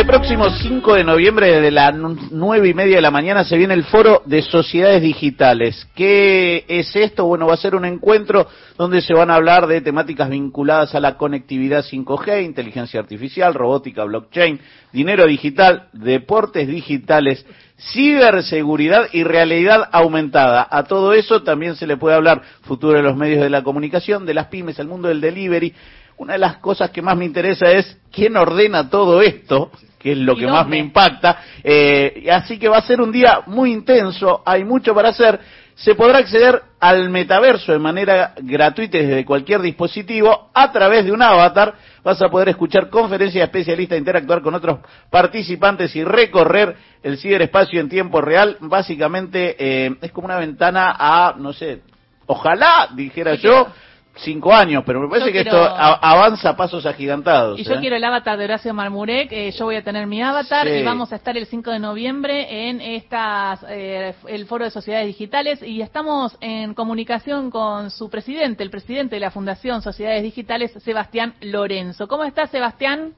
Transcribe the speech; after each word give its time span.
Este 0.00 0.12
próximo 0.12 0.48
5 0.48 0.94
de 0.94 1.04
noviembre, 1.04 1.52
desde 1.52 1.70
las 1.70 1.94
9 1.94 2.68
y 2.70 2.72
media 2.72 2.96
de 2.96 3.02
la 3.02 3.10
mañana, 3.10 3.44
se 3.44 3.58
viene 3.58 3.74
el 3.74 3.84
foro 3.84 4.22
de 4.24 4.40
sociedades 4.40 5.02
digitales. 5.02 5.86
¿Qué 5.94 6.64
es 6.68 6.96
esto? 6.96 7.26
Bueno, 7.26 7.46
va 7.46 7.52
a 7.52 7.58
ser 7.58 7.74
un 7.74 7.84
encuentro 7.84 8.48
donde 8.78 9.02
se 9.02 9.12
van 9.12 9.30
a 9.30 9.34
hablar 9.34 9.66
de 9.66 9.82
temáticas 9.82 10.30
vinculadas 10.30 10.94
a 10.94 11.00
la 11.00 11.18
conectividad 11.18 11.84
5G, 11.84 12.46
inteligencia 12.46 12.98
artificial, 12.98 13.52
robótica, 13.52 14.04
blockchain, 14.04 14.58
dinero 14.90 15.26
digital, 15.26 15.90
deportes 15.92 16.66
digitales, 16.66 17.44
ciberseguridad 17.92 19.08
y 19.12 19.22
realidad 19.22 19.86
aumentada. 19.92 20.66
A 20.70 20.84
todo 20.84 21.12
eso 21.12 21.42
también 21.42 21.76
se 21.76 21.86
le 21.86 21.98
puede 21.98 22.16
hablar 22.16 22.40
futuro 22.62 22.96
de 22.96 23.02
los 23.02 23.18
medios 23.18 23.42
de 23.42 23.50
la 23.50 23.62
comunicación, 23.62 24.24
de 24.24 24.32
las 24.32 24.46
pymes, 24.46 24.78
el 24.78 24.88
mundo 24.88 25.08
del 25.08 25.20
delivery, 25.20 25.74
una 26.20 26.34
de 26.34 26.38
las 26.38 26.58
cosas 26.58 26.90
que 26.90 27.00
más 27.00 27.16
me 27.16 27.24
interesa 27.24 27.70
es 27.72 27.96
quién 28.12 28.36
ordena 28.36 28.90
todo 28.90 29.22
esto, 29.22 29.70
que 29.98 30.12
es 30.12 30.18
lo 30.18 30.36
que 30.36 30.46
más 30.46 30.68
me 30.68 30.76
impacta. 30.76 31.40
Eh, 31.64 32.28
así 32.30 32.58
que 32.58 32.68
va 32.68 32.76
a 32.76 32.82
ser 32.82 33.00
un 33.00 33.10
día 33.10 33.40
muy 33.46 33.72
intenso, 33.72 34.42
hay 34.44 34.62
mucho 34.62 34.94
para 34.94 35.08
hacer. 35.08 35.40
Se 35.76 35.94
podrá 35.94 36.18
acceder 36.18 36.62
al 36.78 37.08
metaverso 37.08 37.72
de 37.72 37.78
manera 37.78 38.34
gratuita 38.36 38.98
desde 38.98 39.24
cualquier 39.24 39.62
dispositivo 39.62 40.50
a 40.52 40.70
través 40.70 41.06
de 41.06 41.12
un 41.12 41.22
avatar. 41.22 41.72
Vas 42.04 42.20
a 42.20 42.28
poder 42.28 42.50
escuchar 42.50 42.90
conferencias 42.90 43.42
especialistas, 43.42 43.96
interactuar 43.96 44.42
con 44.42 44.54
otros 44.54 44.80
participantes 45.08 45.96
y 45.96 46.04
recorrer 46.04 46.76
el 47.02 47.16
ciberespacio 47.16 47.80
en 47.80 47.88
tiempo 47.88 48.20
real. 48.20 48.58
Básicamente 48.60 49.56
eh, 49.58 49.96
es 50.02 50.12
como 50.12 50.26
una 50.26 50.36
ventana 50.36 50.94
a, 50.98 51.34
no 51.38 51.54
sé, 51.54 51.80
ojalá, 52.26 52.90
dijera 52.94 53.36
yo, 53.36 53.68
cinco 54.16 54.52
años, 54.52 54.82
pero 54.86 55.00
me 55.00 55.08
parece 55.08 55.32
que 55.32 55.40
esto 55.40 55.56
avanza 55.56 56.50
a 56.50 56.56
pasos 56.56 56.84
agigantados. 56.86 57.58
Y 57.58 57.64
yo 57.64 57.74
¿eh? 57.74 57.78
quiero 57.80 57.96
el 57.96 58.04
avatar 58.04 58.38
de 58.38 58.44
Horacio 58.44 58.74
Marmurek, 58.74 59.32
eh, 59.32 59.50
yo 59.52 59.64
voy 59.64 59.76
a 59.76 59.82
tener 59.82 60.06
mi 60.06 60.22
avatar 60.22 60.68
y 60.68 60.82
vamos 60.82 61.12
a 61.12 61.16
estar 61.16 61.36
el 61.36 61.46
5 61.46 61.70
de 61.70 61.78
noviembre 61.78 62.68
en 62.68 62.80
estas, 62.80 63.64
eh, 63.68 64.14
el 64.28 64.46
Foro 64.46 64.64
de 64.64 64.70
Sociedades 64.70 65.06
Digitales 65.06 65.62
y 65.62 65.80
estamos 65.80 66.36
en 66.40 66.74
comunicación 66.74 67.50
con 67.50 67.90
su 67.90 68.10
presidente, 68.10 68.62
el 68.62 68.70
presidente 68.70 69.16
de 69.16 69.20
la 69.20 69.30
Fundación 69.30 69.82
Sociedades 69.82 70.22
Digitales, 70.22 70.72
Sebastián 70.82 71.34
Lorenzo. 71.40 72.08
¿Cómo 72.08 72.24
estás, 72.24 72.50
Sebastián? 72.50 73.14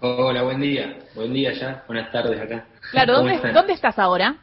Hola, 0.00 0.42
buen 0.42 0.60
día. 0.60 0.98
Buen 1.14 1.32
día 1.32 1.52
ya. 1.52 1.82
Buenas 1.86 2.12
tardes 2.12 2.40
acá. 2.40 2.66
Claro, 2.90 3.14
¿dónde, 3.14 3.52
¿dónde 3.52 3.72
estás 3.72 3.98
ahora? 3.98 4.36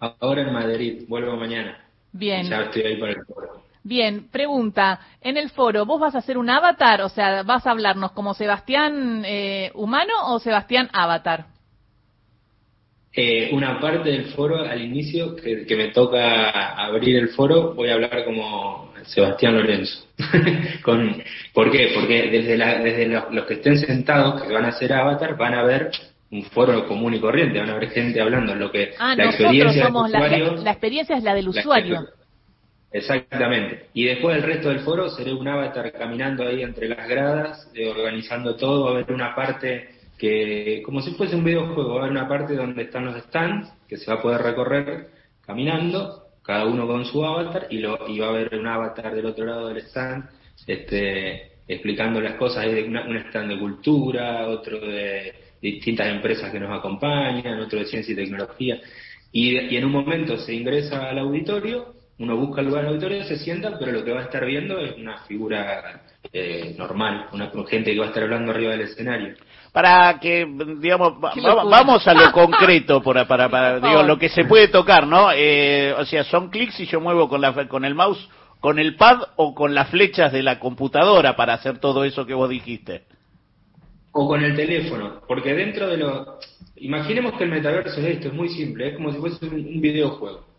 Ahora 0.00 0.42
en 0.42 0.52
Madrid, 0.52 1.04
vuelvo 1.08 1.36
mañana. 1.36 1.78
Bien. 2.12 2.48
Ya 2.48 2.62
estoy 2.62 2.82
ahí 2.82 2.96
para 2.96 3.12
el 3.12 3.24
foro. 3.24 3.61
Bien, 3.84 4.28
pregunta, 4.30 5.00
en 5.20 5.36
el 5.36 5.50
foro, 5.50 5.84
¿vos 5.84 6.00
vas 6.00 6.14
a 6.14 6.18
hacer 6.18 6.38
un 6.38 6.48
avatar? 6.48 7.02
O 7.02 7.08
sea, 7.08 7.42
¿vas 7.42 7.66
a 7.66 7.72
hablarnos 7.72 8.12
como 8.12 8.32
Sebastián 8.32 9.24
eh, 9.26 9.72
humano 9.74 10.12
o 10.26 10.38
Sebastián 10.38 10.88
avatar? 10.92 11.46
Eh, 13.14 13.50
una 13.52 13.78
parte 13.80 14.10
del 14.10 14.26
foro 14.26 14.62
al 14.62 14.80
inicio, 14.80 15.36
que, 15.36 15.66
me 15.76 15.88
toca 15.88 16.50
abrir 16.74 17.16
el 17.16 17.28
foro, 17.30 17.74
voy 17.74 17.90
a 17.90 17.94
hablar 17.94 18.24
como 18.24 18.92
Sebastián 19.04 19.56
Lorenzo. 19.56 20.06
Con, 20.82 21.22
¿Por 21.52 21.70
qué? 21.70 21.90
Porque 21.94 22.30
desde, 22.30 22.56
desde 22.56 23.06
los, 23.08 23.44
que 23.46 23.54
estén 23.54 23.78
sentados, 23.78 24.42
que 24.42 24.52
van 24.52 24.64
a 24.64 24.68
hacer 24.68 24.92
avatar, 24.92 25.36
van 25.36 25.54
a 25.54 25.64
ver 25.64 25.90
un 26.30 26.44
foro 26.44 26.86
común 26.86 27.14
y 27.14 27.20
corriente, 27.20 27.58
van 27.58 27.68
a 27.68 27.78
ver 27.78 27.90
gente 27.90 28.20
hablando, 28.20 28.54
lo 28.54 28.70
que 28.70 28.92
ah, 28.98 29.14
la 29.14 29.26
experiencia 29.26 29.86
somos 29.86 30.08
la, 30.08 30.20
la, 30.28 30.70
experiencia 30.70 31.16
es 31.16 31.24
la 31.24 31.34
del 31.34 31.48
usuario. 31.48 32.06
Exactamente. 32.92 33.86
Y 33.94 34.04
después 34.04 34.36
el 34.36 34.42
resto 34.42 34.68
del 34.68 34.80
foro 34.80 35.08
seré 35.08 35.32
un 35.32 35.48
avatar 35.48 35.90
caminando 35.92 36.46
ahí 36.46 36.62
entre 36.62 36.88
las 36.88 37.08
gradas, 37.08 37.70
eh, 37.74 37.88
organizando 37.88 38.54
todo. 38.56 38.84
Va 38.84 38.90
a 38.90 38.94
haber 38.94 39.12
una 39.12 39.34
parte 39.34 39.88
que, 40.18 40.82
como 40.84 41.00
si 41.00 41.12
fuese 41.12 41.34
un 41.34 41.44
videojuego, 41.44 41.94
va 41.94 42.00
a 42.00 42.04
haber 42.04 42.10
una 42.12 42.28
parte 42.28 42.54
donde 42.54 42.82
están 42.82 43.06
los 43.06 43.16
stands, 43.24 43.72
que 43.88 43.96
se 43.96 44.10
va 44.10 44.18
a 44.18 44.22
poder 44.22 44.42
recorrer 44.42 45.08
caminando, 45.44 46.26
cada 46.44 46.66
uno 46.66 46.86
con 46.86 47.04
su 47.06 47.24
avatar, 47.24 47.66
y, 47.70 47.78
lo, 47.78 48.06
y 48.08 48.18
va 48.18 48.26
a 48.26 48.30
haber 48.30 48.54
un 48.54 48.66
avatar 48.66 49.14
del 49.14 49.26
otro 49.26 49.46
lado 49.46 49.68
del 49.68 49.78
stand, 49.78 50.28
este, 50.66 51.52
explicando 51.66 52.20
las 52.20 52.34
cosas. 52.34 52.64
Hay 52.64 52.82
un 52.82 53.16
stand 53.16 53.52
de 53.52 53.58
cultura, 53.58 54.46
otro 54.48 54.78
de 54.80 55.34
distintas 55.62 56.08
empresas 56.08 56.52
que 56.52 56.60
nos 56.60 56.76
acompañan, 56.78 57.60
otro 57.60 57.78
de 57.78 57.86
ciencia 57.86 58.12
y 58.12 58.16
tecnología. 58.16 58.80
Y, 59.32 59.58
y 59.58 59.76
en 59.76 59.84
un 59.86 59.92
momento 59.92 60.36
se 60.36 60.52
ingresa 60.52 61.08
al 61.08 61.18
auditorio 61.18 62.01
uno 62.18 62.36
busca 62.36 62.60
el 62.60 62.68
lugar 62.68 62.86
auditorio, 62.86 63.24
se 63.24 63.36
sienta, 63.36 63.78
pero 63.78 63.92
lo 63.92 64.04
que 64.04 64.12
va 64.12 64.20
a 64.20 64.24
estar 64.24 64.44
viendo 64.44 64.78
es 64.78 64.96
una 64.96 65.18
figura 65.24 66.02
eh, 66.32 66.74
normal, 66.78 67.26
una 67.32 67.50
gente 67.68 67.92
que 67.92 67.98
va 67.98 68.06
a 68.06 68.08
estar 68.08 68.22
hablando 68.22 68.52
arriba 68.52 68.72
del 68.72 68.82
escenario. 68.82 69.34
Para 69.72 70.20
que, 70.20 70.46
digamos, 70.78 71.14
vamos 71.20 72.06
a 72.06 72.14
lo 72.14 72.30
concreto, 72.32 73.02
para, 73.02 73.26
para, 73.26 73.48
para 73.48 73.80
digo, 73.80 74.02
lo 74.02 74.18
que 74.18 74.28
se 74.28 74.44
puede 74.44 74.68
tocar, 74.68 75.06
¿no? 75.06 75.30
Eh, 75.34 75.94
o 75.98 76.04
sea, 76.04 76.24
son 76.24 76.50
clics 76.50 76.78
y 76.80 76.86
yo 76.86 77.00
muevo 77.00 77.28
con, 77.28 77.40
la, 77.40 77.66
con 77.66 77.84
el 77.84 77.94
mouse, 77.94 78.28
con 78.60 78.78
el 78.78 78.94
pad 78.96 79.22
o 79.36 79.54
con 79.54 79.74
las 79.74 79.88
flechas 79.88 80.32
de 80.32 80.42
la 80.42 80.60
computadora 80.60 81.34
para 81.34 81.54
hacer 81.54 81.78
todo 81.78 82.04
eso 82.04 82.26
que 82.26 82.34
vos 82.34 82.50
dijiste. 82.50 83.04
O 84.12 84.28
con 84.28 84.44
el 84.44 84.54
teléfono, 84.54 85.22
porque 85.26 85.54
dentro 85.54 85.88
de 85.88 85.96
lo... 85.96 86.38
Imaginemos 86.76 87.32
que 87.38 87.44
el 87.44 87.50
metaverso 87.50 88.00
es 88.00 88.06
esto, 88.06 88.28
es 88.28 88.34
muy 88.34 88.48
simple, 88.50 88.88
es 88.88 88.96
como 88.96 89.10
si 89.12 89.18
fuese 89.18 89.46
un 89.46 89.80
videojuego 89.80 90.51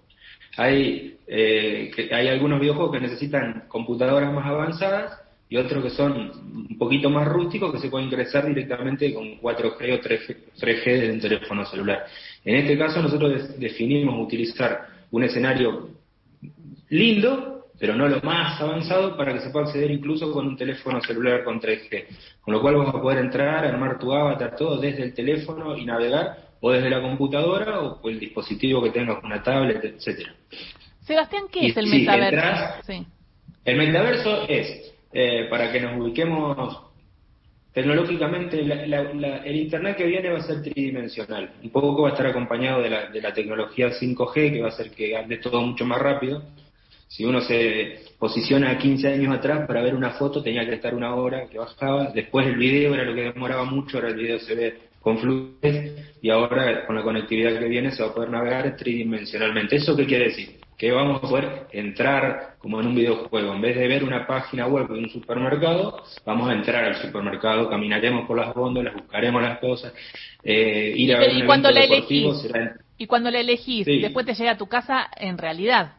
hay, 0.57 1.17
eh, 1.27 1.91
hay 2.11 2.27
algunos 2.27 2.59
videojuegos 2.59 2.93
que 2.93 3.01
necesitan 3.01 3.65
computadoras 3.67 4.31
más 4.33 4.45
avanzadas 4.45 5.19
y 5.49 5.57
otros 5.57 5.83
que 5.83 5.89
son 5.91 6.31
un 6.69 6.77
poquito 6.77 7.09
más 7.09 7.27
rústicos 7.27 7.71
que 7.71 7.79
se 7.79 7.89
pueden 7.89 8.07
ingresar 8.07 8.45
directamente 8.47 9.13
con 9.13 9.39
4G 9.39 9.93
o 9.93 10.01
3G, 10.01 10.35
3G 10.59 10.83
desde 10.83 11.11
un 11.11 11.19
teléfono 11.19 11.65
celular. 11.65 12.05
En 12.43 12.55
este 12.55 12.77
caso 12.77 13.01
nosotros 13.01 13.59
definimos 13.59 14.19
utilizar 14.19 14.87
un 15.11 15.23
escenario 15.23 15.89
lindo, 16.89 17.67
pero 17.79 17.95
no 17.95 18.07
lo 18.07 18.21
más 18.21 18.59
avanzado 18.61 19.15
para 19.17 19.33
que 19.33 19.41
se 19.41 19.49
pueda 19.49 19.65
acceder 19.65 19.91
incluso 19.91 20.31
con 20.31 20.47
un 20.47 20.57
teléfono 20.57 21.01
celular 21.01 21.43
con 21.43 21.59
3G. 21.59 22.05
Con 22.41 22.53
lo 22.53 22.61
cual 22.61 22.77
vas 22.77 22.89
a 22.89 23.01
poder 23.01 23.19
entrar, 23.19 23.65
armar 23.65 23.99
tu 23.99 24.11
avatar, 24.11 24.55
todo 24.55 24.79
desde 24.79 25.03
el 25.03 25.13
teléfono 25.13 25.75
y 25.77 25.85
navegar 25.85 26.52
o 26.65 26.71
desde 26.71 26.89
la 26.89 27.01
computadora 27.01 27.81
o 27.81 28.09
el 28.09 28.17
dispositivo 28.17 28.81
que 28.81 28.91
tengas, 28.91 29.21
una 29.21 29.43
tablet, 29.43 29.83
etcétera. 29.83 30.33
Sebastián, 31.01 31.43
¿qué 31.51 31.67
es 31.67 31.75
el 31.75 31.87
metaverso? 31.87 33.05
El 33.65 33.77
metaverso 33.77 34.47
es, 34.47 34.93
eh, 35.11 35.47
para 35.49 35.73
que 35.73 35.81
nos 35.81 35.99
ubiquemos 35.99 36.79
tecnológicamente, 37.73 38.61
el 38.61 39.55
Internet 39.57 39.97
que 39.97 40.05
viene 40.05 40.29
va 40.29 40.37
a 40.37 40.43
ser 40.43 40.61
tridimensional. 40.61 41.51
Un 41.61 41.69
poco 41.69 42.03
va 42.03 42.09
a 42.09 42.11
estar 42.13 42.27
acompañado 42.27 42.81
de 42.81 42.89
la, 42.89 43.09
de 43.09 43.21
la 43.21 43.33
tecnología 43.33 43.89
5G, 43.89 44.53
que 44.53 44.61
va 44.61 44.67
a 44.67 44.71
hacer 44.71 44.91
que 44.91 45.17
ande 45.17 45.39
todo 45.39 45.61
mucho 45.61 45.83
más 45.83 46.01
rápido. 46.01 46.43
Si 47.09 47.25
uno 47.25 47.41
se 47.41 48.05
posiciona 48.17 48.77
15 48.77 49.09
años 49.09 49.35
atrás 49.35 49.67
para 49.67 49.81
ver 49.81 49.95
una 49.95 50.11
foto, 50.11 50.41
tenía 50.41 50.65
que 50.65 50.75
estar 50.75 50.95
una 50.95 51.13
hora 51.13 51.45
que 51.47 51.57
bajaba. 51.57 52.11
Después 52.13 52.47
el 52.47 52.55
video 52.55 52.93
era 52.93 53.03
lo 53.03 53.13
que 53.13 53.33
demoraba 53.33 53.65
mucho, 53.65 53.97
ahora 53.97 54.11
el 54.11 54.15
video 54.15 54.39
se 54.39 54.55
ve 54.55 54.77
con 55.01 55.17
fluidez 55.17 56.12
y 56.23 56.29
ahora 56.29 56.85
con 56.85 56.95
la 56.95 57.03
conectividad 57.03 57.59
que 57.59 57.67
viene 57.67 57.91
se 57.91 58.01
va 58.01 58.09
a 58.09 58.13
poder 58.13 58.29
navegar 58.29 58.77
tridimensionalmente. 58.77 59.75
¿Eso 59.75 59.93
qué 59.93 60.05
quiere 60.05 60.29
decir? 60.29 60.55
Que 60.77 60.89
vamos 60.89 61.21
a 61.21 61.27
poder 61.27 61.67
entrar 61.73 62.55
como 62.59 62.79
en 62.79 62.87
un 62.87 62.95
videojuego. 62.95 63.53
En 63.53 63.59
vez 63.59 63.75
de 63.75 63.89
ver 63.89 64.05
una 64.05 64.25
página 64.25 64.65
web 64.67 64.87
de 64.87 64.99
un 64.99 65.09
supermercado, 65.09 66.01
vamos 66.25 66.49
a 66.49 66.53
entrar 66.53 66.85
al 66.85 66.95
supermercado, 66.95 67.69
caminaremos 67.69 68.25
por 68.25 68.37
las 68.37 68.53
góndolas, 68.53 68.93
buscaremos 68.93 69.41
las 69.41 69.59
cosas, 69.59 69.93
eh, 70.41 70.93
ir 70.95 71.13
a 71.13 71.19
ver 71.19 71.33
y 71.35 71.45
cuando 71.45 71.69
la 71.69 71.83
elegís, 71.83 72.49
Y 72.97 73.05
cuando 73.05 73.29
la 73.29 73.41
elegís, 73.41 73.85
después 73.85 74.25
te 74.25 74.33
llega 74.33 74.51
a 74.51 74.57
tu 74.57 74.67
casa 74.67 75.09
en 75.17 75.37
realidad. 75.37 75.97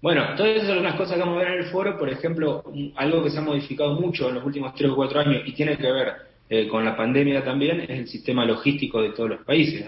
Bueno, 0.00 0.36
todas 0.36 0.54
esas 0.54 0.68
son 0.68 0.78
unas 0.78 0.94
cosas 0.94 1.14
que 1.14 1.20
vamos 1.20 1.34
a 1.34 1.44
ver 1.44 1.54
en 1.54 1.64
el 1.64 1.70
foro, 1.72 1.98
por 1.98 2.08
ejemplo, 2.08 2.62
algo 2.94 3.24
que 3.24 3.30
se 3.30 3.38
ha 3.38 3.42
modificado 3.42 4.00
mucho 4.00 4.28
en 4.28 4.36
los 4.36 4.44
últimos 4.44 4.72
tres 4.76 4.92
o 4.92 4.94
cuatro 4.94 5.18
años 5.18 5.42
y 5.44 5.52
tiene 5.52 5.76
que 5.76 5.90
ver 5.90 6.27
eh, 6.50 6.66
con 6.66 6.84
la 6.84 6.96
pandemia 6.96 7.44
también 7.44 7.80
es 7.80 7.90
el 7.90 8.08
sistema 8.08 8.44
logístico 8.44 9.02
de 9.02 9.10
todos 9.10 9.30
los 9.30 9.40
países. 9.44 9.86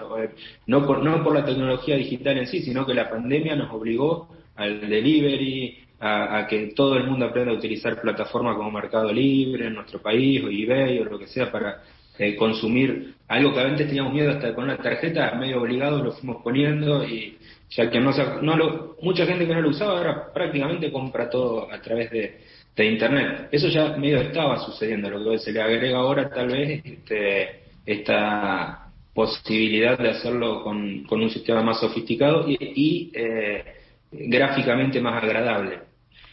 ¿no? 0.67 0.87
por, 0.87 1.03
no 1.03 1.23
por 1.23 1.35
la 1.35 1.45
tecnología 1.45 1.97
digital 1.97 2.39
en 2.39 2.47
sí, 2.47 2.61
sino 2.61 2.85
que 2.87 2.95
la 2.95 3.09
pandemia 3.09 3.57
nos 3.57 3.73
obligó 3.73 4.29
al 4.57 4.81
delivery, 4.89 5.79
a, 6.01 6.47
que 6.49 6.73
todo 6.75 6.97
el 6.97 7.05
mundo 7.05 7.27
aprenda 7.27 7.53
a 7.53 7.57
utilizar 7.57 8.01
plataformas 8.01 8.57
como 8.57 8.71
Mercado 8.71 9.13
Libre 9.13 9.67
en 9.67 9.75
nuestro 9.75 10.01
país, 10.01 10.43
o 10.43 10.49
eBay, 10.49 10.99
o 10.99 11.05
lo 11.05 11.19
que 11.19 11.27
sea, 11.27 11.51
para 11.51 11.83
eh, 12.19 12.37
consumir 12.37 13.15
algo 13.29 13.55
que 13.55 13.61
antes 13.61 13.87
teníamos 13.87 14.13
miedo 14.13 14.31
hasta 14.31 14.55
con 14.55 14.65
una 14.65 14.77
tarjeta, 14.77 15.35
medio 15.35 15.61
obligado 15.63 16.03
lo 16.03 16.13
fuimos 16.13 16.43
poniendo 16.43 17.05
y 17.05 17.39
ya 17.71 17.89
que 17.89 18.01
no, 18.01 18.11
no 18.43 18.57
lo, 18.57 18.97
mucha 19.01 19.25
gente 19.25 19.47
que 19.47 19.55
no 19.55 19.61
lo 19.61 19.71
usaba 19.71 19.99
ahora 19.99 20.33
prácticamente 20.33 20.91
compra 20.91 21.31
todo 21.31 21.73
a 21.73 21.81
través 21.81 22.11
de, 22.11 22.61
Internet. 22.81 23.49
Eso 23.53 23.69
ya 23.69 23.95
medio 23.99 24.23
estaba 24.23 24.59
sucediendo, 24.65 25.11
lo 25.11 25.33
que 25.33 25.39
se 25.39 25.53
le 25.53 25.61
agrega 25.61 25.99
ahora 25.99 26.31
tal 26.31 26.49
vez 26.49 26.81
este, 26.83 27.65
esta 27.85 28.91
posibilidad 29.13 29.99
de 29.99 30.09
hacerlo 30.09 30.63
con, 30.65 31.07
un 31.11 31.31
sistema 31.31 31.63
más 31.63 31.79
sofisticado 31.79 32.49
y, 32.49 33.13
eh, 33.13 33.65
gráficamente 34.11 34.99
más 34.99 35.23
agradable. 35.23 35.81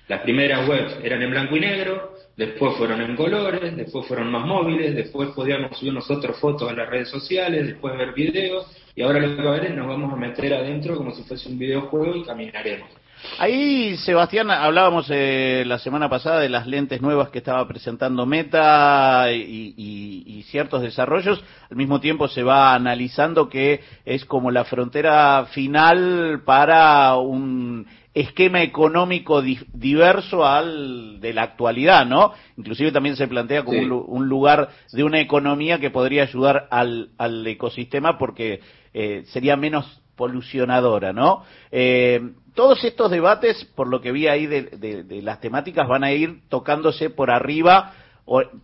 Las 0.07 0.21
primeras 0.21 0.65
webs 0.69 0.97
eran 1.03 1.21
en 1.21 1.31
blanco 1.31 1.57
y 1.57 1.59
negro, 1.59 2.13
después 2.37 2.77
fueron 2.77 3.01
en 3.01 3.17
colores, 3.17 3.75
después 3.75 4.07
fueron 4.07 4.31
más 4.31 4.45
móviles, 4.45 4.95
después 4.95 5.31
podíamos 5.31 5.77
subir 5.77 5.91
nosotros 5.91 6.39
fotos 6.39 6.69
en 6.69 6.77
las 6.77 6.89
redes 6.89 7.09
sociales, 7.09 7.67
después 7.67 7.97
ver 7.97 8.13
videos, 8.13 8.67
y 8.97 9.03
ahora 9.03 9.19
lo 9.19 9.35
que 9.35 9.43
va 9.43 9.51
a 9.51 9.59
ver 9.59 9.65
es 9.65 9.75
nos 9.75 9.87
vamos 9.87 10.11
a 10.11 10.15
meter 10.15 10.51
adentro 10.55 10.97
como 10.97 11.11
si 11.11 11.21
fuese 11.21 11.47
un 11.49 11.59
videojuego 11.59 12.15
y 12.15 12.23
caminaremos. 12.23 12.89
Ahí, 13.37 13.95
Sebastián, 13.97 14.49
hablábamos 14.49 15.07
eh, 15.11 15.63
la 15.67 15.77
semana 15.77 16.09
pasada 16.09 16.39
de 16.39 16.49
las 16.49 16.65
lentes 16.65 16.99
nuevas 16.99 17.29
que 17.29 17.37
estaba 17.37 17.67
presentando 17.67 18.25
Meta 18.25 19.31
y, 19.31 19.75
y, 19.77 20.43
ciertos 20.49 20.81
desarrollos. 20.81 21.43
Al 21.69 21.77
mismo 21.77 21.99
tiempo 21.99 22.27
se 22.27 22.41
va 22.41 22.73
analizando 22.73 23.49
que 23.49 23.81
es 24.03 24.25
como 24.25 24.49
la 24.49 24.65
frontera 24.65 25.45
final 25.51 26.41
para 26.43 27.15
un 27.17 27.85
esquema 28.19 28.63
económico 28.63 29.41
diverso 29.41 30.45
al 30.45 31.19
de 31.19 31.33
la 31.33 31.43
actualidad, 31.43 32.05
¿no? 32.05 32.33
Inclusive 32.57 32.91
también 32.91 33.15
se 33.15 33.27
plantea 33.27 33.63
como 33.63 33.79
un, 33.79 34.27
lugar 34.27 34.69
de 34.91 35.03
una 35.03 35.19
economía 35.19 35.79
que 35.79 35.91
podría 35.91 36.23
ayudar 36.23 36.67
al, 36.71 37.09
al 37.17 37.45
ecosistema 37.45 38.17
porque 38.17 38.61
eh, 38.93 39.23
sería 39.27 39.55
menos 39.55 40.01
polucionadora, 40.15 41.13
¿no? 41.13 41.43
Eh, 41.71 42.19
todos 42.55 42.83
estos 42.83 43.11
debates, 43.11 43.65
por 43.75 43.87
lo 43.87 44.01
que 44.01 44.11
vi 44.11 44.27
ahí 44.27 44.47
de, 44.47 45.21
las 45.21 45.39
temáticas, 45.39 45.87
van 45.87 46.03
a 46.03 46.11
ir 46.11 46.39
tocándose 46.49 47.11
por 47.11 47.29
arriba, 47.29 47.93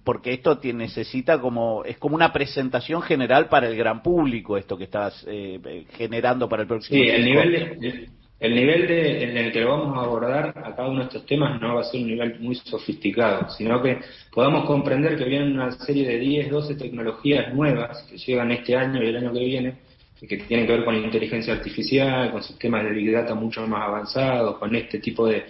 porque 0.04 0.34
esto 0.34 0.60
necesita 0.64 1.40
como, 1.40 1.86
es 1.86 2.00
como 2.00 2.16
una 2.16 2.34
presentación 2.34 3.04
general 3.04 3.50
para 3.50 3.68
el 3.68 3.78
gran 3.78 4.02
público, 4.02 4.58
esto 4.58 4.78
que 4.78 4.86
estás 4.86 5.24
eh, 5.30 5.86
generando 5.92 6.50
para 6.50 6.64
el 6.64 6.68
próximo 6.68 7.00
Sí, 7.00 7.08
el 7.08 7.24
nivel, 7.24 7.80
de, 7.80 8.10
el 8.44 8.56
nivel 8.56 8.88
de, 8.88 9.24
en 9.24 9.38
el 9.38 9.54
que 9.54 9.64
vamos 9.64 9.98
a 9.98 10.02
abordar 10.02 10.50
a 10.50 10.76
cada 10.76 10.90
uno 10.90 11.00
de 11.00 11.06
estos 11.06 11.26
temas 11.26 11.62
no 11.62 11.76
va 11.76 11.82
a 11.82 11.84
ser 11.86 12.02
un 12.02 12.08
nivel 12.08 12.42
muy 12.42 12.56
sofisticado, 12.56 13.50
sino 13.50 13.82
que 13.82 14.00
podamos 14.34 14.66
comprender 14.66 15.18
que 15.18 15.24
vienen 15.24 15.54
una 15.54 15.72
serie 15.72 16.06
de 16.06 16.20
10, 16.20 16.52
12 16.52 16.76
tecnologías 16.76 17.54
nuevas 17.54 18.04
que 18.04 18.18
llegan 18.18 18.52
este 18.52 18.76
año 18.76 19.02
y 19.02 19.08
el 19.08 19.16
año 19.16 19.32
que 19.32 19.46
viene, 19.46 19.76
que 20.28 20.38
tienen 20.40 20.68
que 20.68 20.74
ver 20.74 20.84
con 20.84 20.94
inteligencia 20.94 21.54
artificial, 21.54 22.32
con 22.32 22.44
sistemas 22.44 22.84
de 22.84 22.92
Big 22.92 23.14
Data 23.14 23.34
mucho 23.34 23.66
más 23.66 23.88
avanzados, 23.88 24.58
con 24.58 24.76
este 24.76 25.00
tipo 25.00 25.26
de... 25.26 25.46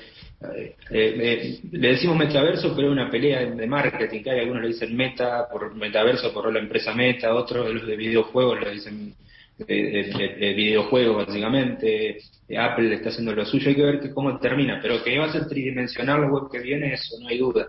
Eh, 0.56 0.75
eh, 0.92 1.60
le 1.72 1.88
decimos 1.88 2.16
metaverso, 2.16 2.75
pero 2.75 2.90
es 2.90 2.94
una 2.94 3.10
pelea 3.10 3.44
de 3.44 3.66
marketing, 3.66 4.22
que 4.22 4.30
hay 4.30 4.42
algunos 4.42 4.62
le 4.62 4.68
dicen 4.68 4.95
meta 4.95 5.48
por 5.51 5.74
metaverso 5.74 6.31
por 6.31 6.54
la 6.54 6.60
empresa 6.60 6.94
meta, 6.94 7.34
otros 7.34 7.66
de 7.66 7.74
los 7.74 7.88
de 7.88 7.95
videojuegos 7.95 8.62
le 8.62 8.72
dicen 8.72 9.16
videojuegos 9.58 11.28
básicamente, 11.28 12.18
Apple 12.58 12.94
está 12.94 13.10
haciendo 13.10 13.34
lo 13.34 13.46
suyo, 13.46 13.70
hay 13.70 13.76
que 13.76 13.84
ver 13.84 14.00
que 14.00 14.14
cómo 14.14 14.40
termina, 14.40 14.80
pero 14.82 15.04
que 15.04 15.18
va 15.18 15.26
a 15.26 15.32
ser 15.32 15.48
tridimensional 15.48 16.22
la 16.22 16.28
web 16.28 16.52
que 16.52 16.60
viene, 16.60 16.94
eso 16.94 17.16
no 17.22 17.28
hay 17.28 17.38
duda. 17.38 17.68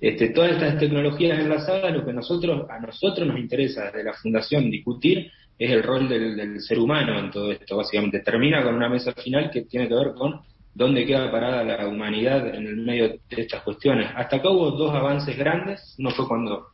Este, 0.00 0.28
todas 0.28 0.52
estas 0.52 0.78
tecnologías 0.78 1.40
enlazadas, 1.40 1.92
lo 1.92 2.06
que 2.06 2.12
nosotros, 2.12 2.70
a 2.70 2.78
nosotros 2.78 3.26
nos 3.26 3.38
interesa 3.38 3.86
desde 3.86 4.04
la 4.04 4.12
Fundación 4.12 4.70
discutir 4.70 5.30
es 5.58 5.70
el 5.72 5.82
rol 5.82 6.08
del, 6.08 6.60
ser 6.60 6.78
humano 6.78 7.18
en 7.18 7.30
todo 7.30 7.50
esto, 7.50 7.76
básicamente. 7.76 8.20
Termina 8.20 8.62
con 8.62 8.74
una 8.74 8.88
mesa 8.88 9.12
final 9.12 9.50
que 9.50 9.62
tiene 9.62 9.88
que 9.88 9.94
ver 9.94 10.12
con 10.14 10.40
dónde 10.78 11.04
queda 11.04 11.28
parada 11.28 11.64
la 11.64 11.88
humanidad 11.88 12.54
en 12.54 12.64
el 12.64 12.76
medio 12.76 13.08
de 13.08 13.42
estas 13.42 13.62
cuestiones. 13.62 14.12
Hasta 14.14 14.36
acá 14.36 14.48
hubo 14.48 14.70
dos 14.70 14.94
avances 14.94 15.36
grandes, 15.36 15.96
no 15.98 16.10
fue 16.10 16.28
cuando, 16.28 16.68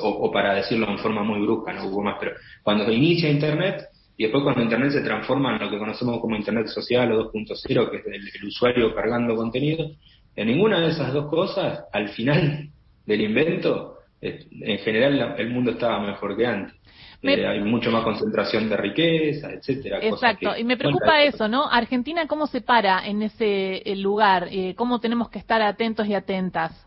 o, 0.00 0.30
para 0.30 0.54
decirlo 0.54 0.88
en 0.88 0.98
forma 0.98 1.24
muy 1.24 1.40
brusca, 1.40 1.72
no 1.72 1.86
hubo 1.88 2.00
más, 2.00 2.18
pero 2.20 2.36
cuando 2.62 2.90
inicia 2.92 3.28
Internet 3.28 3.88
y 4.16 4.22
después 4.22 4.44
cuando 4.44 4.62
Internet 4.62 4.92
se 4.92 5.00
transforma 5.00 5.56
en 5.56 5.64
lo 5.64 5.70
que 5.70 5.78
conocemos 5.78 6.20
como 6.20 6.36
Internet 6.36 6.68
social 6.68 7.10
o 7.10 7.32
2.0, 7.32 7.90
que 7.90 7.96
es 7.96 8.06
el, 8.06 8.46
usuario 8.46 8.94
cargando 8.94 9.34
contenido, 9.34 9.90
en 10.36 10.46
ninguna 10.46 10.78
de 10.80 10.90
esas 10.90 11.12
dos 11.12 11.28
cosas, 11.28 11.82
al 11.92 12.10
final 12.10 12.68
del 13.06 13.20
invento, 13.22 13.96
en 14.20 14.78
general 14.78 15.34
el 15.36 15.50
mundo 15.50 15.72
estaba 15.72 15.98
mejor 15.98 16.36
que 16.36 16.46
antes. 16.46 16.77
Eh, 17.20 17.46
hay 17.46 17.60
mucho 17.60 17.90
más 17.90 18.04
concentración 18.04 18.68
de 18.68 18.76
riqueza, 18.76 19.50
etcétera. 19.50 19.98
Exacto, 20.00 20.56
y 20.56 20.62
me 20.62 20.76
preocupa 20.76 21.22
eso, 21.24 21.48
¿no? 21.48 21.68
Argentina, 21.68 22.28
¿cómo 22.28 22.46
se 22.46 22.60
para 22.60 23.04
en 23.06 23.22
ese 23.22 23.82
eh, 23.84 23.96
lugar? 23.96 24.48
Eh, 24.52 24.74
¿Cómo 24.76 25.00
tenemos 25.00 25.28
que 25.28 25.40
estar 25.40 25.60
atentos 25.60 26.06
y 26.06 26.14
atentas? 26.14 26.86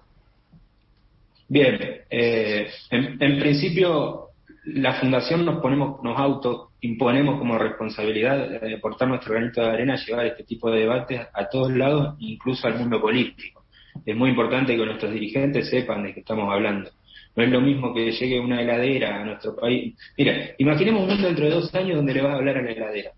Bien, 1.50 1.78
en, 2.10 3.40
principio 3.40 4.30
la 4.64 4.94
fundación 4.94 5.44
nos 5.44 5.62
ponemos, 5.62 6.02
nos 6.02 6.18
auto 6.18 6.70
imponemos 6.80 7.38
como 7.38 7.58
responsabilidad 7.58 8.62
de 8.62 8.76
aportar 8.76 9.10
nuestro 9.10 9.34
granito 9.34 9.60
de 9.60 9.68
arena, 9.68 9.98
llevar 9.98 10.28
este 10.28 10.46
tipo 10.46 10.72
de 10.72 10.80
debates 10.80 11.22
a 11.34 11.50
todos 11.50 11.72
lados, 11.72 12.16
incluso 12.20 12.68
al 12.68 12.80
mundo 12.80 13.02
político. 13.02 13.66
Es 14.06 14.16
muy 14.16 14.30
importante 14.30 14.78
que 14.78 14.86
nuestros 14.86 15.12
dirigentes 15.12 15.70
sepan 15.70 16.04
de 16.04 16.14
qué 16.14 16.22
estamos 16.22 16.52
hablando. 16.52 16.90
No 17.36 17.44
es 17.44 17.50
lo 17.50 17.62
mismo 17.62 17.94
que 17.94 18.12
llegue 18.12 18.40
una 18.40 18.62
heladera 18.62 19.22
a 19.22 19.26
nuestro 19.26 19.56
país. 19.56 19.96
Mira, 20.18 20.52
imaginemos 20.58 21.04
un 21.04 21.10
mundo 21.10 21.28
dentro 21.28 21.46
de 21.46 21.52
dos 21.52 21.74
años 21.74 21.98
donde 21.98 22.14
le 22.14 22.22
vas 22.22 22.34
a 22.34 22.38
hablar 22.38 22.58
a 22.58 22.62
la 22.62 22.72
heladera. 22.72 23.12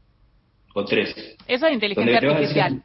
O 0.75 0.85
tres. 0.85 1.15
Eso 1.47 1.67
es 1.67 1.73
inteligencia 1.73 2.17
artificial. 2.17 2.83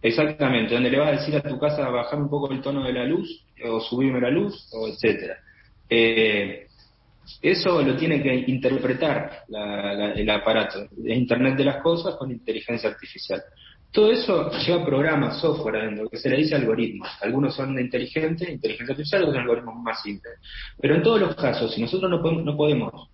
exactamente, 0.00 0.74
donde 0.74 0.90
le 0.90 0.98
vas 0.98 1.08
a 1.08 1.20
decir 1.20 1.36
a 1.36 1.42
tu 1.42 1.58
casa 1.58 1.88
bajar 1.88 2.20
un 2.20 2.28
poco 2.28 2.52
el 2.52 2.60
tono 2.60 2.84
de 2.84 2.92
la 2.92 3.04
luz, 3.04 3.44
o 3.64 3.80
subirme 3.80 4.20
la 4.20 4.30
luz, 4.30 4.68
o 4.72 4.88
etcétera. 4.88 5.36
Eh, 5.88 6.66
eso 7.40 7.82
lo 7.82 7.96
tiene 7.96 8.22
que 8.22 8.34
interpretar 8.48 9.44
el 10.16 10.30
aparato 10.30 10.86
de 10.90 11.14
Internet 11.14 11.56
de 11.56 11.64
las 11.64 11.82
Cosas 11.82 12.16
con 12.16 12.30
inteligencia 12.30 12.90
artificial. 12.90 13.42
Todo 13.92 14.10
eso 14.10 14.50
lleva 14.66 14.84
programas, 14.84 15.38
software 15.38 15.76
adentro, 15.76 16.08
que 16.08 16.16
se 16.16 16.30
le 16.30 16.38
dice 16.38 16.54
algoritmos. 16.54 17.08
Algunos 17.20 17.54
son 17.54 17.74
de 17.74 17.82
inteligente, 17.82 18.50
inteligencia 18.50 18.94
artificial, 18.94 19.22
otros 19.22 19.34
son 19.34 19.42
algoritmos 19.42 19.76
más 19.82 20.02
simples. 20.02 20.34
Pero 20.80 20.94
en 20.94 21.02
todos 21.02 21.20
los 21.20 21.34
casos, 21.36 21.74
si 21.74 21.82
nosotros 21.82 22.10
no 22.10 22.22
podemos, 22.22 22.44
no 22.44 22.56
podemos 22.56 23.10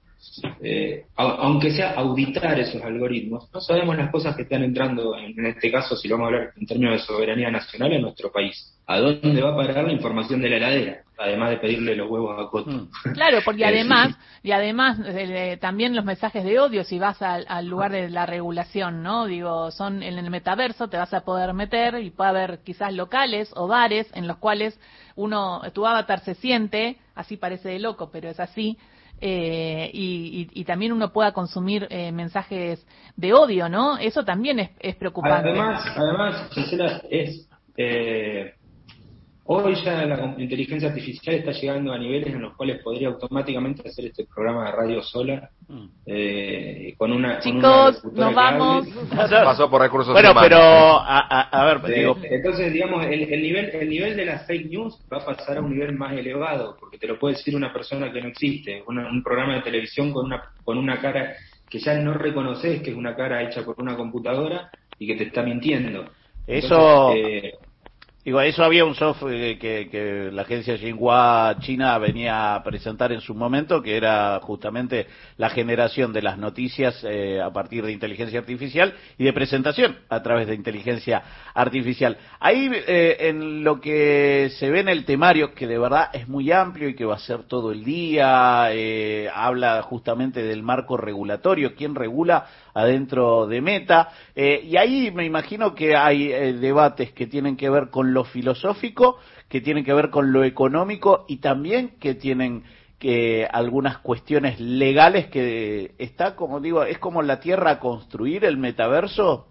eh, 0.60 1.06
aunque 1.16 1.70
sea 1.70 1.92
auditar 1.92 2.58
esos 2.58 2.82
algoritmos, 2.82 3.48
no 3.52 3.60
sabemos 3.60 3.96
las 3.96 4.10
cosas 4.10 4.36
que 4.36 4.42
están 4.42 4.62
entrando, 4.62 5.16
en, 5.16 5.46
este 5.46 5.70
caso, 5.70 5.96
si 5.96 6.08
lo 6.08 6.16
vamos 6.16 6.32
a 6.32 6.34
hablar 6.34 6.52
en 6.56 6.66
términos 6.66 7.00
de 7.00 7.06
soberanía 7.06 7.50
nacional 7.50 7.92
en 7.92 8.02
nuestro 8.02 8.30
país. 8.30 8.77
¿A 8.90 9.00
dónde 9.00 9.43
va 9.43 9.52
a 9.52 9.56
parar 9.56 9.85
la 9.85 9.93
información 9.93 10.40
de 10.40 10.49
la 10.49 10.56
heladera? 10.56 11.02
Además 11.19 11.50
de 11.50 11.58
pedirle 11.58 11.94
los 11.94 12.11
huevos 12.11 12.40
a 12.40 12.49
Coto. 12.49 12.70
Mm. 12.70 12.88
Claro, 13.12 13.40
porque 13.44 13.67
además, 13.67 14.17
y 14.43 14.52
además 14.52 14.99
eh, 15.05 15.58
también 15.61 15.94
los 15.94 16.06
mensajes 16.06 16.43
de 16.43 16.58
odio, 16.58 16.85
si 16.85 16.99
vas 16.99 17.20
al, 17.20 17.67
lugar 17.67 17.93
de 17.93 18.08
la 18.08 18.25
regulación, 18.25 19.02
¿no? 19.02 19.26
Digo, 19.26 19.70
son 19.73 20.02
en 20.02 20.17
el 20.17 20.31
metaverso, 20.31 20.88
te 20.88 20.96
vas 20.96 21.12
a 21.12 21.20
poder 21.20 21.52
meter 21.52 22.02
y 22.02 22.08
puede 22.08 22.31
haber 22.31 22.61
quizás 22.64 22.94
locales 22.94 23.52
o 23.56 23.69
bares 23.69 24.06
en 24.14 24.26
los 24.26 24.38
cuales 24.38 24.81
uno, 25.17 25.61
tu 25.75 25.87
avatar 25.87 26.21
se 26.21 26.35
siente, 26.37 26.97
así 27.14 27.37
parece 27.37 27.68
de 27.68 27.80
loco, 27.80 28.09
pero 28.11 28.30
es 28.30 28.40
así, 28.40 28.78
eh, 29.21 29.90
y, 29.92 30.64
también 30.64 30.92
uno 30.92 31.12
pueda 31.12 31.33
consumir 31.33 31.87
eh, 31.90 32.11
mensajes 32.12 32.87
de 33.16 33.35
odio, 33.35 33.68
¿no? 33.68 33.99
Eso 33.99 34.25
también 34.25 34.61
es, 34.61 34.71
es 34.80 34.97
preocupante. 34.97 35.50
Además, 35.50 35.85
además, 35.95 36.50
es 37.11 37.49
eh, 37.76 38.54
Hoy 39.50 39.76
ya 39.83 40.05
la 40.05 40.35
inteligencia 40.37 40.90
artificial 40.90 41.37
está 41.37 41.52
llegando 41.52 41.90
a 41.95 41.99
niveles 41.99 42.35
en 42.35 42.43
los 42.43 42.55
cuales 42.55 42.83
podría 42.83 43.09
automáticamente 43.09 43.88
hacer 43.88 44.05
este 44.05 44.26
programa 44.26 44.67
de 44.67 44.73
radio 44.73 45.02
sola 45.02 45.49
mm. 45.67 45.87
eh, 46.05 46.95
con 46.99 47.12
una 47.12 47.38
chicos 47.38 48.05
nos 48.12 48.35
vamos. 48.35 48.87
pasó 49.17 49.71
por 49.71 49.81
recursos 49.81 50.12
bueno 50.12 50.35
pero 50.38 50.59
a, 50.59 51.64
ver 51.64 51.97
digo... 51.97 52.19
entonces 52.23 52.71
digamos 52.75 53.07
el, 53.07 53.21
nivel 53.40 53.71
el 53.73 53.88
nivel 53.88 54.17
de 54.19 54.26
las 54.26 54.47
fake 54.47 54.69
news 54.69 54.99
va 55.11 55.17
a 55.17 55.25
pasar 55.25 55.57
a 55.57 55.62
un 55.62 55.71
nivel 55.71 55.97
más 55.97 56.12
elevado 56.12 56.76
porque 56.78 56.99
te 56.99 57.07
lo 57.07 57.19
puede 57.19 57.37
decir 57.37 57.57
una 57.57 57.73
persona 57.73 58.12
que 58.12 58.21
no 58.21 58.28
existe 58.28 58.85
un 58.87 59.23
programa 59.23 59.55
de 59.55 59.62
televisión 59.62 60.12
con 60.12 60.26
una 60.26 60.43
con 60.62 60.76
una 60.76 61.00
cara 61.00 61.35
que 61.71 61.78
ya 61.78 61.95
no 61.95 62.12
reconoces 62.12 62.83
que 62.83 62.90
es 62.90 62.97
una 62.97 63.17
cara 63.17 63.43
hecha 63.43 63.64
por 63.64 63.81
una 63.81 63.97
computadora 63.97 64.71
y 64.99 65.07
que 65.07 65.14
te 65.14 65.25
está 65.25 65.43
mintiendo. 65.43 66.05
Eso 66.47 67.12
eh, 67.14 67.52
Digo, 68.25 68.40
eso 68.40 68.64
había 68.64 68.84
un 68.84 68.96
software 68.96 69.58
que, 69.58 70.28
la 70.32 70.42
agencia 70.42 70.76
Xinhua 70.76 71.56
China 71.60 71.96
venía 71.98 72.56
a 72.56 72.62
presentar 72.64 73.12
en 73.12 73.20
su 73.20 73.32
momento, 73.32 73.80
que 73.80 73.96
era 73.96 74.40
justamente 74.42 75.06
la 75.37 75.48
generación 75.50 76.12
de 76.12 76.20
las 76.20 76.37
noticias 76.37 77.02
eh, 77.04 77.40
a 77.40 77.50
partir 77.52 77.84
de 77.84 77.92
inteligencia 77.92 78.40
artificial 78.40 78.92
y 79.16 79.25
de 79.25 79.32
presentación 79.32 79.98
a 80.08 80.20
través 80.20 80.48
de 80.48 80.56
inteligencia 80.56 81.22
artificial. 81.54 82.18
Ahí, 82.40 82.68
eh, 82.88 83.16
en 83.20 83.62
lo 83.62 83.80
que 83.80 84.50
se 84.58 84.68
ve 84.68 84.80
en 84.80 84.88
el 84.88 85.04
temario, 85.04 85.54
que 85.54 85.68
de 85.68 85.78
verdad 85.78 86.10
es 86.12 86.26
muy 86.26 86.50
amplio 86.50 86.88
y 86.88 86.96
que 86.96 87.04
va 87.04 87.14
a 87.14 87.20
ser 87.20 87.44
todo 87.44 87.70
el 87.70 87.84
día, 87.84 88.68
eh, 88.72 89.30
habla 89.32 89.80
justamente 89.82 90.42
del 90.42 90.64
marco 90.64 90.96
regulatorio, 90.96 91.76
quién 91.76 91.94
regula 91.94 92.46
adentro 92.75 93.46
de 93.46 93.60
Meta, 93.60 94.10
y 94.37 94.76
ahí 94.76 95.10
me 95.10 95.25
imagino 95.25 95.75
que 95.75 95.96
hay 95.96 96.28
debates 96.60 97.10
que 97.10 97.26
tienen 97.26 97.56
que 97.56 97.68
ver 97.68 97.88
con 97.90 98.07
lo 98.12 98.24
filosófico, 98.24 99.18
que 99.48 99.60
tienen 99.60 99.84
que 99.84 99.94
ver 99.94 100.10
con 100.10 100.32
lo 100.32 100.44
económico 100.44 101.24
y 101.28 101.38
también 101.38 101.98
que 102.00 102.14
tienen 102.14 102.64
que 102.98 103.46
algunas 103.50 103.98
cuestiones 103.98 104.58
legales 104.58 105.26
que 105.28 105.92
está 105.98 106.34
como 106.34 106.60
digo 106.60 106.82
es 106.82 106.98
como 106.98 107.22
la 107.22 107.38
tierra 107.38 107.72
a 107.72 107.80
construir 107.80 108.44
el 108.44 108.56
metaverso. 108.56 109.46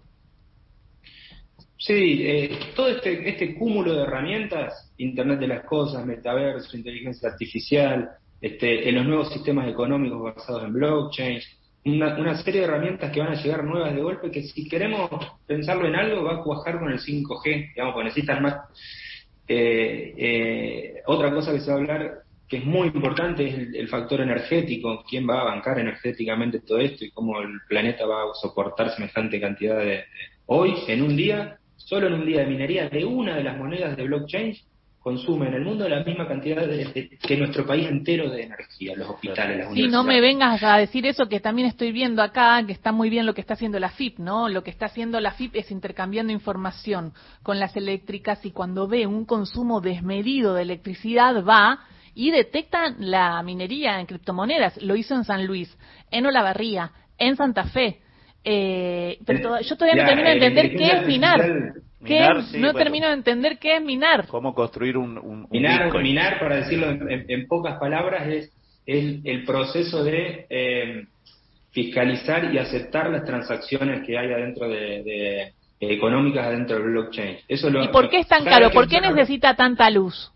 Sí, 1.78 2.22
eh, 2.26 2.58
todo 2.74 2.88
este, 2.88 3.28
este 3.28 3.54
cúmulo 3.54 3.94
de 3.94 4.02
herramientas, 4.02 4.92
Internet 4.98 5.38
de 5.38 5.46
las 5.46 5.64
Cosas, 5.64 6.04
metaverso, 6.04 6.76
inteligencia 6.76 7.28
artificial, 7.30 8.10
este, 8.40 8.88
en 8.88 8.96
los 8.96 9.06
nuevos 9.06 9.32
sistemas 9.32 9.68
económicos 9.68 10.20
basados 10.20 10.64
en 10.64 10.72
blockchain, 10.72 11.40
una, 11.84 12.36
serie 12.42 12.60
de 12.60 12.66
herramientas 12.66 13.10
que 13.10 13.20
van 13.20 13.32
a 13.32 13.42
llegar 13.42 13.64
nuevas 13.64 13.94
de 13.94 14.02
golpe, 14.02 14.30
que 14.30 14.42
si 14.42 14.68
queremos 14.68 15.10
pensarlo 15.46 15.86
en 15.86 15.96
algo, 15.96 16.24
va 16.24 16.36
a 16.36 16.42
cuajar 16.42 16.78
con 16.78 16.90
el 16.90 16.98
5G, 16.98 17.72
digamos, 17.74 17.94
porque 17.94 18.08
necesitan 18.08 18.42
más. 18.42 18.56
Eh, 19.46 20.14
eh, 20.16 20.94
otra 21.06 21.32
cosa 21.32 21.52
que 21.52 21.60
se 21.60 21.70
va 21.70 21.76
a 21.76 21.80
hablar 21.80 22.22
que 22.48 22.58
es 22.58 22.64
muy 22.64 22.88
importante 22.88 23.46
es 23.46 23.74
el, 23.74 23.88
factor 23.88 24.22
energético, 24.22 25.04
quién 25.08 25.28
va 25.28 25.42
a 25.42 25.44
bancar 25.44 25.78
energéticamente 25.78 26.60
todo 26.60 26.78
esto 26.78 27.04
y 27.04 27.10
cómo 27.10 27.40
el 27.40 27.60
planeta 27.68 28.06
va 28.06 28.22
a 28.22 28.34
soportar 28.34 28.90
semejante 28.90 29.40
cantidad 29.40 29.78
de... 29.78 30.04
Hoy, 30.46 30.74
en 30.88 31.02
un 31.02 31.14
día, 31.14 31.58
solo 31.76 32.06
en 32.06 32.14
un 32.14 32.26
día 32.26 32.40
de 32.40 32.46
minería 32.46 32.88
de 32.88 33.04
una 33.04 33.36
de 33.36 33.44
las 33.44 33.58
monedas 33.58 33.96
de 33.98 34.04
blockchain, 34.04 34.56
consume 35.08 35.48
en 35.48 35.54
el 35.54 35.64
mundo 35.64 35.88
la 35.88 36.04
misma 36.04 36.28
cantidad 36.28 36.66
de, 36.66 37.16
que 37.18 37.36
nuestro 37.38 37.64
país 37.64 37.88
entero 37.88 38.28
de 38.28 38.42
energía, 38.42 38.94
los 38.94 39.08
hospitales, 39.08 39.56
las 39.56 39.72
sí, 39.72 39.88
no 39.88 40.04
me 40.04 40.20
vengas 40.20 40.62
a 40.62 40.76
decir 40.76 41.06
eso, 41.06 41.30
que 41.30 41.40
también 41.40 41.66
estoy 41.66 41.92
viendo 41.92 42.22
acá, 42.22 42.62
que 42.66 42.74
está 42.74 42.92
muy 42.92 43.08
bien 43.08 43.24
lo 43.24 43.32
que 43.32 43.40
está 43.40 43.54
haciendo 43.54 43.78
la 43.78 43.88
FIP, 43.88 44.18
¿no? 44.18 44.50
Lo 44.50 44.62
que 44.62 44.70
está 44.70 44.84
haciendo 44.84 45.18
la 45.18 45.32
FIP 45.32 45.56
es 45.56 45.70
intercambiando 45.70 46.30
información 46.30 47.14
con 47.42 47.58
las 47.58 47.74
eléctricas 47.74 48.44
y 48.44 48.50
cuando 48.50 48.86
ve 48.86 49.06
un 49.06 49.24
consumo 49.24 49.80
desmedido 49.80 50.52
de 50.52 50.60
electricidad 50.60 51.42
va 51.42 51.80
y 52.14 52.30
detectan 52.30 52.96
la 52.98 53.42
minería 53.42 54.00
en 54.00 54.04
criptomonedas. 54.04 54.76
Lo 54.82 54.94
hizo 54.94 55.14
en 55.14 55.24
San 55.24 55.46
Luis, 55.46 55.74
en 56.10 56.26
Olavarría, 56.26 56.92
en 57.16 57.34
Santa 57.34 57.64
Fe. 57.64 58.00
Eh, 58.44 59.18
pero 59.24 59.58
yo 59.62 59.76
todavía 59.76 60.02
no 60.02 60.08
termino 60.08 60.28
de 60.28 60.34
entender 60.34 60.76
qué 60.76 60.86
es 60.98 61.06
minar. 61.06 61.40
No 62.00 62.74
termino 62.74 63.08
de 63.08 63.14
entender 63.14 63.58
qué 63.58 63.76
es 63.76 63.82
minar. 63.82 64.26
¿Cómo 64.28 64.54
construir 64.54 64.96
un, 64.96 65.46
minar? 65.50 65.92
Minar, 66.00 66.38
para 66.38 66.56
decirlo 66.56 66.90
en, 66.90 67.46
pocas 67.46 67.78
palabras, 67.78 68.28
es, 68.28 68.52
el 68.86 69.44
proceso 69.44 70.02
de 70.02 70.46
eh, 70.48 71.06
fiscalizar 71.70 72.52
y 72.52 72.58
aceptar 72.58 73.10
las 73.10 73.24
transacciones 73.24 74.06
que 74.06 74.18
hay 74.18 74.32
adentro 74.32 74.68
de, 74.68 75.52
económicas 75.80 76.46
adentro 76.46 76.76
del 76.76 76.90
blockchain. 76.90 77.38
Eso 77.46 77.68
¿Y 77.68 77.88
por 77.88 78.08
qué 78.08 78.20
es 78.20 78.28
tan 78.28 78.44
caro? 78.44 78.70
¿Por 78.70 78.88
qué 78.88 79.00
necesita 79.00 79.54
tanta 79.54 79.90
luz? 79.90 80.32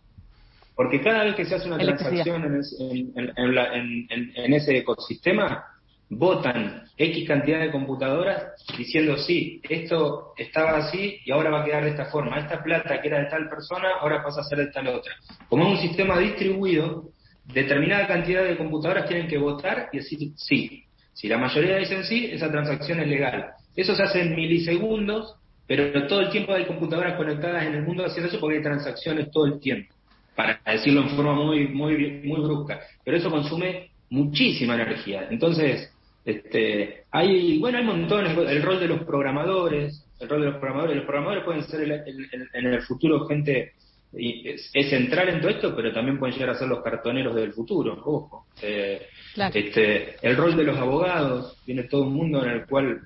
Porque 0.74 1.00
cada 1.00 1.24
vez 1.24 1.34
que 1.34 1.44
se 1.44 1.54
hace 1.54 1.68
una 1.68 1.78
transacción 1.78 2.44
en, 2.44 4.54
ese 4.54 4.78
ecosistema, 4.78 5.64
votan 6.12 6.84
X 6.96 7.26
cantidad 7.26 7.60
de 7.60 7.70
computadoras 7.70 8.52
diciendo, 8.76 9.16
sí, 9.16 9.60
esto 9.68 10.34
estaba 10.36 10.76
así 10.76 11.18
y 11.24 11.32
ahora 11.32 11.50
va 11.50 11.62
a 11.62 11.64
quedar 11.64 11.84
de 11.84 11.90
esta 11.90 12.06
forma. 12.06 12.38
Esta 12.38 12.62
plata 12.62 13.00
que 13.00 13.08
era 13.08 13.20
de 13.20 13.30
tal 13.30 13.48
persona, 13.48 13.88
ahora 14.00 14.22
pasa 14.22 14.40
a 14.40 14.44
ser 14.44 14.58
de 14.58 14.66
tal 14.66 14.88
otra. 14.88 15.12
Como 15.48 15.64
es 15.64 15.80
un 15.80 15.88
sistema 15.88 16.18
distribuido, 16.18 17.04
determinada 17.44 18.06
cantidad 18.06 18.44
de 18.44 18.56
computadoras 18.56 19.06
tienen 19.06 19.26
que 19.26 19.38
votar 19.38 19.88
y 19.92 19.98
decir 19.98 20.18
sí. 20.36 20.84
Si 21.14 21.28
la 21.28 21.38
mayoría 21.38 21.76
dicen 21.76 22.04
sí, 22.04 22.28
esa 22.30 22.50
transacción 22.50 23.00
es 23.00 23.08
legal. 23.08 23.46
Eso 23.74 23.94
se 23.94 24.02
hace 24.02 24.20
en 24.20 24.36
milisegundos, 24.36 25.34
pero 25.66 26.06
todo 26.06 26.20
el 26.20 26.30
tiempo 26.30 26.52
hay 26.52 26.66
computadoras 26.66 27.16
conectadas 27.16 27.64
en 27.64 27.74
el 27.74 27.82
mundo 27.82 28.04
haciendo 28.04 28.28
eso 28.28 28.38
porque 28.38 28.56
hay 28.58 28.62
transacciones 28.62 29.30
todo 29.30 29.46
el 29.46 29.58
tiempo 29.60 29.94
para 30.34 30.60
decirlo 30.64 31.02
en 31.02 31.10
forma 31.10 31.34
muy, 31.34 31.68
muy, 31.68 32.22
muy 32.24 32.40
brusca, 32.40 32.80
pero 33.04 33.16
eso 33.16 33.30
consume 33.30 33.90
muchísima 34.08 34.74
energía. 34.74 35.26
Entonces, 35.30 35.91
este, 36.24 37.04
hay, 37.10 37.58
bueno, 37.58 37.78
hay 37.78 37.84
montones, 37.84 38.36
el 38.36 38.62
rol 38.62 38.80
de 38.80 38.88
los 38.88 39.02
programadores, 39.04 40.04
el 40.20 40.28
rol 40.28 40.40
de 40.40 40.46
los 40.46 40.56
programadores, 40.56 40.96
los 40.96 41.06
programadores 41.06 41.44
pueden 41.44 41.64
ser 41.64 42.04
en 42.52 42.66
el 42.66 42.82
futuro 42.82 43.26
gente 43.26 43.72
es, 44.12 44.70
central 44.90 45.28
en 45.30 45.40
todo 45.40 45.50
esto, 45.50 45.74
pero 45.74 45.92
también 45.92 46.18
pueden 46.18 46.34
llegar 46.34 46.50
a 46.50 46.58
ser 46.58 46.68
los 46.68 46.82
cartoneros 46.82 47.34
del 47.34 47.52
futuro, 47.52 48.00
ojo. 48.04 48.46
Eh, 48.60 49.06
este, 49.54 50.16
el 50.22 50.36
rol 50.36 50.56
de 50.56 50.64
los 50.64 50.76
abogados, 50.76 51.56
viene 51.66 51.84
todo 51.84 52.02
un 52.02 52.14
mundo 52.14 52.44
en 52.44 52.50
el 52.50 52.66
cual 52.66 53.00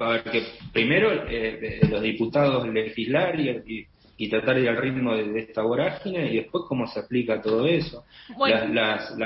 va 0.00 0.06
a 0.06 0.08
haber 0.10 0.22
que 0.24 0.42
primero 0.72 1.10
eh, 1.28 1.80
los 1.90 2.00
diputados 2.02 2.68
legislar 2.68 3.38
y, 3.38 3.50
y 3.66 3.86
tratar 4.28 4.56
de 4.56 4.62
ir 4.62 4.68
al 4.68 4.76
ritmo 4.76 5.14
de, 5.14 5.38
esta 5.38 5.62
vorágine 5.62 6.32
y 6.32 6.36
después 6.36 6.64
cómo 6.68 6.86
se 6.86 7.00
aplica 7.00 7.40
todo 7.40 7.66
eso. 7.66 8.04
las, 8.38 9.16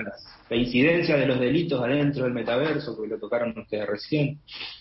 la 0.49 0.57
incidencia 0.57 1.17
de 1.17 1.27
los 1.27 1.41
delitos 1.41 1.83
adentro 1.83 2.25
del 2.25 2.33
metaverso, 2.33 3.01
que 3.01 3.09
lo 3.09 3.19
tocaron 3.19 3.59
ustedes 3.59 3.87
recién. 3.87 4.39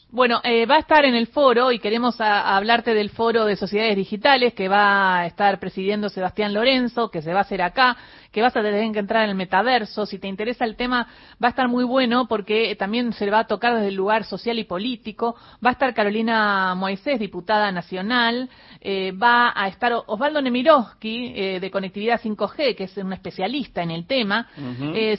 Bueno, 0.10 0.40
eh, 0.44 0.66
va 0.66 0.76
a 0.76 0.80
estar 0.80 1.04
en 1.04 1.16
el 1.16 1.28
foro 1.28 1.72
y 1.72 1.80
queremos 1.80 2.16
hablarte 2.20 2.94
del 2.94 3.10
foro 3.10 3.46
de 3.46 3.56
sociedades 3.56 3.96
digitales 3.96 4.54
que 4.54 4.70
va 4.70 5.20
a 5.20 5.26
estar 5.26 5.60
presidiendo 5.60 6.10
Sebastián 6.10 6.54
Lorenzo, 6.54 7.10
que 7.10 7.22
se 7.22 7.34
va 7.34 7.40
a 7.40 7.42
hacer 7.42 7.62
acá, 7.62 7.98
que 8.36 8.42
vas 8.42 8.58
a 8.58 8.62
tener 8.62 8.92
que 8.92 9.00
entrar 9.00 9.24
en 9.24 9.30
el 9.30 9.36
metaverso. 9.38 10.06
Si 10.06 10.20
te 10.20 10.28
interesa 10.28 10.66
el 10.66 10.76
tema, 10.76 11.08
va 11.42 11.48
a 11.48 11.52
estar 11.52 11.70
muy 11.70 11.86
bueno 11.86 12.28
porque 12.28 12.76
también 12.76 13.14
se 13.14 13.32
va 13.32 13.40
a 13.40 13.48
tocar 13.48 13.76
desde 13.76 13.88
el 13.88 13.96
lugar 13.96 14.26
social 14.26 14.60
y 14.60 14.66
político. 14.66 15.38
Va 15.66 15.70
a 15.70 15.72
estar 15.72 15.94
Carolina 15.94 16.76
Moisés, 16.76 17.18
diputada 17.18 17.72
nacional. 17.72 18.50
Eh, 18.82 19.14
va 19.14 19.54
a 19.56 19.70
estar 19.70 19.94
Osvaldo 20.08 20.42
Nemirovsky, 20.42 21.32
eh, 21.34 21.60
de 21.62 21.72
Conectividad 21.72 22.20
5G, 22.22 22.76
que 22.76 22.84
es 22.84 22.98
un 22.98 23.14
especialista 23.14 23.82
en 23.82 23.92
el 23.92 24.06
tema. 24.06 24.50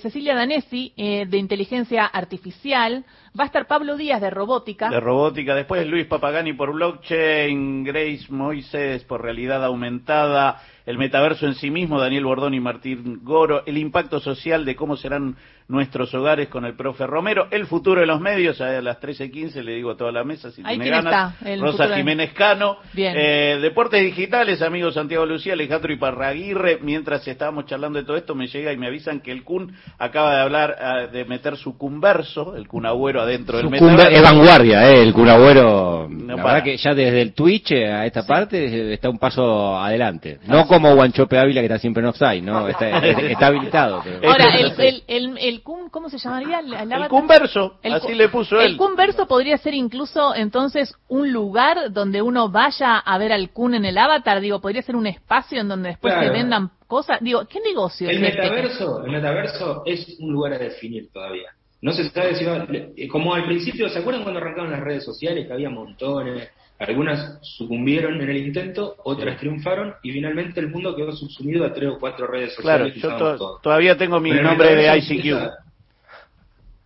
Cecilia 0.03 0.35
Danesi, 0.35 0.93
de 0.97 1.39
Inteligencia 1.39 2.05
Artificial. 2.05 3.05
Va 3.39 3.45
a 3.45 3.47
estar 3.47 3.67
Pablo 3.67 3.97
Díaz, 3.97 4.21
de 4.21 4.29
Robótica 4.29 4.91
de 4.91 5.01
robótica. 5.01 5.55
Después 5.55 5.87
Luis 5.87 6.07
Papagani 6.07 6.53
por 6.53 6.73
blockchain, 6.73 7.85
Grace 7.85 8.27
Moises 8.29 9.05
por 9.05 9.23
realidad 9.23 9.65
aumentada, 9.65 10.61
el 10.85 10.99
metaverso 10.99 11.47
en 11.47 11.55
sí 11.55 11.71
mismo, 11.71 12.01
Daniel 12.01 12.25
Bordón 12.25 12.55
y 12.55 12.61
Martín 12.61 13.06
Goro, 13.23 13.63
el 13.67 13.79
impacto 13.79 14.21
social 14.21 14.65
de 14.65 14.77
cómo 14.77 14.97
serán 14.97 15.37
nuestros 15.69 16.15
hogares 16.15 16.49
con 16.49 16.65
el 16.65 16.75
profe 16.75 17.07
Romero, 17.07 17.49
el 17.51 17.67
futuro 17.67 18.01
de 18.01 18.07
los 18.07 18.21
medios, 18.21 18.61
a 18.61 18.81
las 18.81 19.01
13.15 19.01 19.63
le 19.63 19.75
digo 19.75 19.91
a 19.91 19.97
toda 19.97 20.13
la 20.13 20.23
mesa 20.23 20.51
si 20.53 20.63
tiene 20.63 20.89
ganas, 20.89 21.35
Rosa 21.59 21.97
Jiménez 21.97 22.33
Cano, 22.35 22.77
eh, 22.97 23.59
Deportes 23.61 24.01
Digitales, 24.01 24.63
amigos 24.63 24.95
Santiago 24.95 25.27
Lucía, 25.27 25.55
Alejandro 25.55 25.93
Iparraguirre, 25.93 26.79
mientras 26.83 27.27
estábamos 27.27 27.67
charlando 27.67 27.99
de 27.99 28.05
todo 28.05 28.17
esto 28.17 28.37
me 28.37 28.47
llega 28.47 28.73
y 28.73 28.77
me 28.77 28.87
avisan 28.87 29.21
que 29.21 29.33
el 29.33 29.43
Kun 29.43 29.75
acaba 29.99 30.37
de 30.37 30.41
hablar, 30.43 30.77
ah, 30.81 31.07
de 31.13 31.25
meter 31.25 31.57
su 31.57 31.77
Cunverso, 31.77 32.55
el 32.55 32.69
Kun 32.69 32.87
Agüero 32.87 33.21
adentro 33.21 33.57
del 33.57 33.69
metaverso. 33.69 34.09
Es 34.09 34.23
vanguardia, 34.23 34.89
eh, 34.89 35.03
el 35.03 35.13
Kun 35.13 35.29
Agüero, 35.29 36.09
la 36.09 36.37
verdad 36.37 36.63
que 36.63 36.77
ya 36.77 36.95
desde 36.95 37.23
el 37.23 37.33
Twitch 37.33 37.73
a 37.73 38.07
esta 38.07 38.25
parte 38.25 38.93
está 38.93 39.11
un 39.11 39.19
paso 39.19 39.77
adelante, 39.77 40.39
no 40.47 40.61
ah, 40.61 40.67
como 40.69 40.95
Guanchope 40.95 41.39
Ávila 41.39 41.61
que 41.61 41.67
está 41.67 41.79
siempre 41.81 42.05
en 42.05 42.09
offside, 42.09 42.43
¿no? 42.43 42.69
Está, 42.69 42.96
está 43.03 43.47
habilitado. 43.49 44.03
Ahora, 44.27 44.55
el, 44.57 45.03
el, 45.07 45.39
el, 45.39 45.63
¿cómo 45.63 46.09
se 46.09 46.19
llamaría? 46.19 46.61
El, 46.61 47.09
Cunverso, 47.09 47.79
así 47.83 48.15
le 48.15 48.29
puso 48.29 48.61
él. 48.61 48.73
El 48.73 48.77
Cunverso 48.77 49.27
podría 49.27 49.57
ser 49.59 49.75
incluso 49.75 50.35
entonces 50.35 50.95
un 51.09 51.33
lugar 51.33 51.93
donde 51.93 52.23
uno 52.23 52.49
vaya 52.49 52.99
a 52.99 53.19
ver 53.19 53.33
al 53.33 53.51
Kun 53.51 53.75
en 53.75 53.85
el 53.85 53.99
avatar, 53.99 54.41
digo, 54.41 54.61
podría 54.61 54.83
ser 54.83 54.97
un 54.97 55.07
espacio 55.07 55.61
en 55.61 55.69
donde 55.69 55.91
después 55.91 56.15
se 56.15 56.31
vendan 56.31 56.71
cosas, 56.87 57.19
digo, 57.21 57.47
¿qué 57.47 57.61
negocio 57.61 58.09
el 58.09 58.23
este? 58.23 58.43
metaverso, 58.43 59.05
El 59.05 59.13
metaverso 59.13 59.83
es 59.85 60.17
un 60.21 60.33
lugar 60.33 60.55
a 60.55 60.59
definir 60.59 61.11
todavía. 61.13 61.51
No 61.83 61.93
se 61.93 62.09
sabe 62.11 62.35
si 62.35 62.45
va, 62.45 62.67
como 63.11 63.35
al 63.35 63.45
principio, 63.45 63.89
¿se 63.89 63.99
acuerdan 63.99 64.23
cuando 64.23 64.41
arrancaron 64.41 64.71
las 64.71 64.81
redes 64.81 65.05
sociales 65.05 65.47
que 65.47 65.53
había 65.53 65.71
montones? 65.71 66.49
Algunas 66.79 67.39
sucumbieron 67.43 68.21
en 68.21 68.29
el 68.29 68.37
intento, 68.37 68.97
otras 69.05 69.39
triunfaron 69.39 69.95
y 70.03 70.13
finalmente 70.13 70.61
el 70.61 70.69
mundo 70.69 70.95
quedó 70.95 71.13
subsumido 71.13 71.65
a 71.65 71.73
tres 71.73 71.89
o 71.91 71.99
cuatro 71.99 72.27
redes 72.27 72.55
sociales. 72.55 72.95
Claro, 73.01 73.37
yo 73.39 73.59
todavía 73.63 73.97
tengo 73.97 74.21
mi 74.21 74.31
nombre 74.31 74.75
de 74.75 74.99
ICQ. 74.99 75.51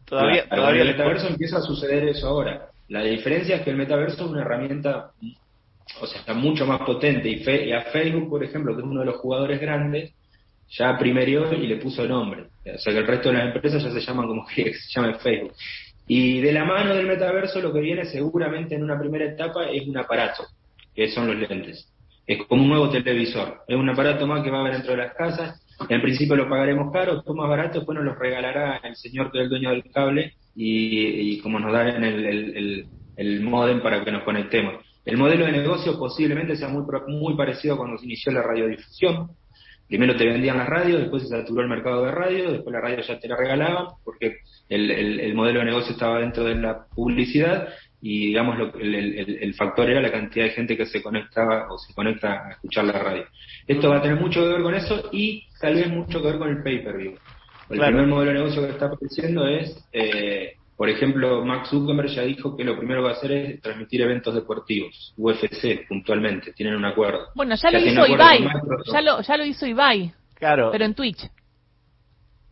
todavía, 0.05 0.49
todavía 0.49 0.83
el 0.83 0.89
metaverso 0.89 1.27
empieza 1.27 1.59
a 1.59 1.63
suceder 1.63 2.05
eso 2.05 2.29
ahora. 2.29 2.69
La 2.89 3.03
diferencia 3.03 3.57
es 3.57 3.63
que 3.63 3.71
el 3.71 3.77
metaverso 3.77 4.25
es 4.25 4.31
una 4.31 4.43
herramienta, 4.43 5.11
o 6.01 6.07
sea, 6.07 6.21
está 6.21 6.35
mucho 6.35 6.67
más 6.67 6.83
potente 6.83 7.29
y, 7.29 7.73
a 7.73 7.83
Facebook, 7.83 8.29
por 8.29 8.45
ejemplo, 8.45 8.75
que 8.75 8.83
es 8.83 8.87
uno 8.87 9.01
de 9.01 9.07
los 9.07 9.17
jugadores 9.17 9.61
grandes, 9.61 10.13
ya 10.69 10.97
primerió 10.99 11.53
y 11.53 11.67
le 11.67 11.77
puso 11.77 12.07
nombre. 12.07 12.47
O 12.65 12.79
sea 12.79 12.93
que 12.93 13.01
el 13.01 13.07
resto 13.09 13.31
de 13.31 13.39
las 13.39 13.47
empresas 13.55 13.83
ya 13.83 13.91
se 13.91 14.01
llaman 14.01 14.29
como 14.29 14.47
que 14.55 14.73
se 14.73 15.01
llama 15.01 15.19
Facebook. 15.19 15.53
Y 16.13 16.41
de 16.41 16.51
la 16.51 16.65
mano 16.65 16.97
del 16.97 17.07
metaverso 17.07 17.61
lo 17.61 17.73
que 17.73 17.79
viene 17.79 18.05
seguramente 18.05 18.75
en 18.75 18.83
una 18.83 18.99
primera 18.99 19.27
etapa 19.27 19.67
es 19.67 19.87
un 19.87 19.97
aparato, 19.97 20.43
que 20.93 21.09
son 21.09 21.29
los 21.29 21.49
lentes. 21.49 21.89
Es 22.27 22.45
como 22.49 22.65
un 22.65 22.69
nuevo 22.69 22.91
televisor. 22.91 23.61
Es 23.69 23.77
un 23.77 23.89
aparato 23.89 24.27
más 24.27 24.43
que 24.43 24.51
va 24.51 24.57
a 24.57 24.61
haber 24.63 24.73
dentro 24.73 24.91
de 24.91 25.05
las 25.05 25.15
casas. 25.15 25.65
En 25.89 26.03
principio 26.03 26.35
lo 26.35 26.49
pagaremos 26.49 26.93
caro, 26.93 27.15
después 27.15 27.37
más 27.37 27.49
barato, 27.49 27.79
después 27.79 27.95
nos 27.95 28.05
lo 28.05 28.17
regalará 28.17 28.81
el 28.83 28.97
señor 28.97 29.31
que 29.31 29.39
es 29.39 29.45
el 29.45 29.51
dueño 29.51 29.71
del 29.71 29.85
cable 29.93 30.35
y, 30.57 31.39
como 31.43 31.61
nos 31.61 31.73
dan 31.73 32.03
el, 32.03 32.27
el, 32.27 32.87
el, 33.17 33.41
modem 33.43 33.81
para 33.81 34.05
que 34.05 34.11
nos 34.11 34.25
conectemos. 34.25 34.85
El 35.05 35.17
modelo 35.17 35.47
de 35.47 35.53
negocio 35.53 35.97
posiblemente 35.97 36.57
sea 36.57 36.67
muy, 36.67 36.83
muy 37.07 37.37
parecido 37.37 37.75
a 37.75 37.79
cuando 37.79 37.99
se 37.99 38.07
inició 38.07 38.33
la 38.33 38.43
radiodifusión. 38.43 39.31
Primero 39.91 40.17
te 40.17 40.25
vendían 40.25 40.57
las 40.57 40.69
radios, 40.69 41.01
después 41.01 41.25
se 41.25 41.31
saturó 41.31 41.63
el 41.63 41.69
mercado 41.69 42.05
de 42.05 42.13
radio, 42.13 42.53
después 42.53 42.73
la 42.73 42.81
radio 42.81 43.01
ya 43.01 43.19
te 43.19 43.27
la 43.27 43.35
regalaban, 43.37 43.87
porque 44.05 44.37
el, 44.69 44.89
el, 44.89 45.35
modelo 45.35 45.59
de 45.59 45.65
negocio 45.65 45.91
estaba 45.91 46.21
dentro 46.21 46.45
de 46.45 46.55
la 46.55 46.87
publicidad 46.95 47.71
y 48.01 48.29
digamos 48.29 48.57
el, 48.79 49.53
factor 49.55 49.91
era 49.91 50.01
la 50.01 50.13
cantidad 50.13 50.45
de 50.45 50.53
gente 50.53 50.77
que 50.77 50.87
se 50.87 51.03
conectaba 51.03 51.67
o 51.73 51.77
se 51.77 51.93
conecta 51.93 52.47
a 52.47 52.51
escuchar 52.53 52.85
la 52.85 53.03
radio. 53.03 53.25
Esto 53.67 53.91
va 53.91 53.97
a 53.97 54.03
tener 54.03 54.21
mucho 54.21 54.43
que 54.43 54.49
ver 54.51 54.63
con 54.63 54.75
eso 54.75 55.09
y 55.11 55.49
tal 55.61 55.75
vez 55.75 55.89
mucho 55.89 56.23
que 56.23 56.29
ver 56.29 56.39
con 56.39 56.51
el 56.51 56.63
pay-per-view. 56.63 57.17
El 57.71 57.81
primer 57.81 58.07
modelo 58.07 58.31
de 58.31 58.39
negocio 58.39 58.63
que 58.63 58.71
está 58.71 58.87
apareciendo 58.87 59.49
es, 59.49 59.89
eh, 59.93 60.55
por 60.81 60.89
ejemplo, 60.89 61.45
Max 61.45 61.69
Zuckerberg 61.69 62.09
ya 62.09 62.23
dijo 62.23 62.57
que 62.57 62.65
lo 62.65 62.75
primero 62.79 63.03
que 63.03 63.05
va 63.05 63.11
a 63.11 63.17
hacer 63.19 63.33
es 63.33 63.61
transmitir 63.61 64.01
eventos 64.01 64.35
deportivos, 64.35 65.13
UFC 65.15 65.87
puntualmente, 65.87 66.55
tienen 66.55 66.75
un 66.75 66.87
acuerdo. 66.87 67.27
Bueno, 67.35 67.55
ya, 67.55 67.71
lo 67.71 67.79
hizo 67.81 68.07
Ibai, 68.07 68.49
ya 68.91 69.03
lo, 69.03 69.21
ya 69.21 69.37
lo 69.37 69.45
hizo 69.45 69.67
Ibai, 69.67 70.11
claro. 70.37 70.71
pero 70.73 70.87
en 70.87 70.95
Twitch. 70.95 71.29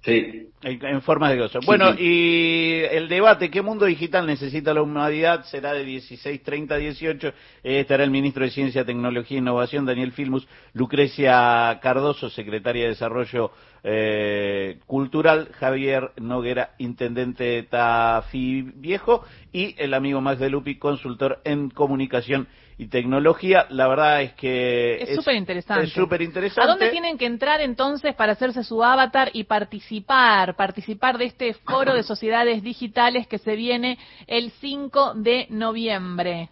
Sí. 0.02 0.44
En, 0.60 1.00
forma 1.02 1.30
de 1.30 1.38
gozo. 1.38 1.60
Bueno, 1.64 1.94
y 1.98 2.82
el 2.90 3.08
debate, 3.08 3.50
¿qué 3.50 3.62
mundo 3.62 3.86
digital 3.86 4.26
necesita 4.26 4.74
la 4.74 4.82
humanidad? 4.82 5.44
Será 5.44 5.72
de 5.72 5.84
16, 5.84 6.42
30, 6.42 6.76
18. 6.76 7.32
estará 7.62 8.04
el 8.04 8.10
ministro 8.10 8.44
de 8.44 8.50
Ciencia, 8.50 8.84
Tecnología 8.84 9.38
e 9.38 9.40
Innovación, 9.40 9.86
Daniel 9.86 10.12
Filmus, 10.12 10.46
Lucrecia 10.74 11.78
Cardoso, 11.80 12.28
secretaria 12.28 12.82
de 12.82 12.88
Desarrollo 12.90 13.52
eh, 13.82 14.78
Cultural, 14.86 15.50
Javier 15.52 16.12
Noguera, 16.16 16.70
intendente 16.78 17.62
Tafi 17.64 18.62
Viejo, 18.62 19.24
y 19.52 19.74
el 19.78 19.94
amigo 19.94 20.20
Max 20.20 20.40
de 20.40 20.50
Lupi, 20.50 20.78
consultor 20.78 21.40
en 21.44 21.70
comunicación 21.70 22.48
y 22.76 22.86
tecnología. 22.86 23.66
La 23.70 23.88
verdad 23.88 24.22
es 24.22 24.32
que 24.34 25.02
es 25.02 25.14
súper 25.16 25.34
interesante. 25.34 25.84
Es 25.84 25.92
súper 25.92 26.22
interesante. 26.22 26.62
¿A 26.62 26.66
dónde 26.66 26.90
tienen 26.90 27.18
que 27.18 27.26
entrar 27.26 27.60
entonces 27.60 28.14
para 28.14 28.32
hacerse 28.32 28.62
su 28.62 28.82
avatar 28.82 29.30
y 29.32 29.44
participar, 29.44 30.54
participar 30.56 31.18
de 31.18 31.26
este 31.26 31.54
foro 31.54 31.94
de 31.94 32.02
sociedades 32.02 32.62
digitales 32.62 33.26
que 33.26 33.38
se 33.38 33.56
viene 33.56 33.98
el 34.26 34.50
5 34.60 35.14
de 35.14 35.46
noviembre? 35.50 36.50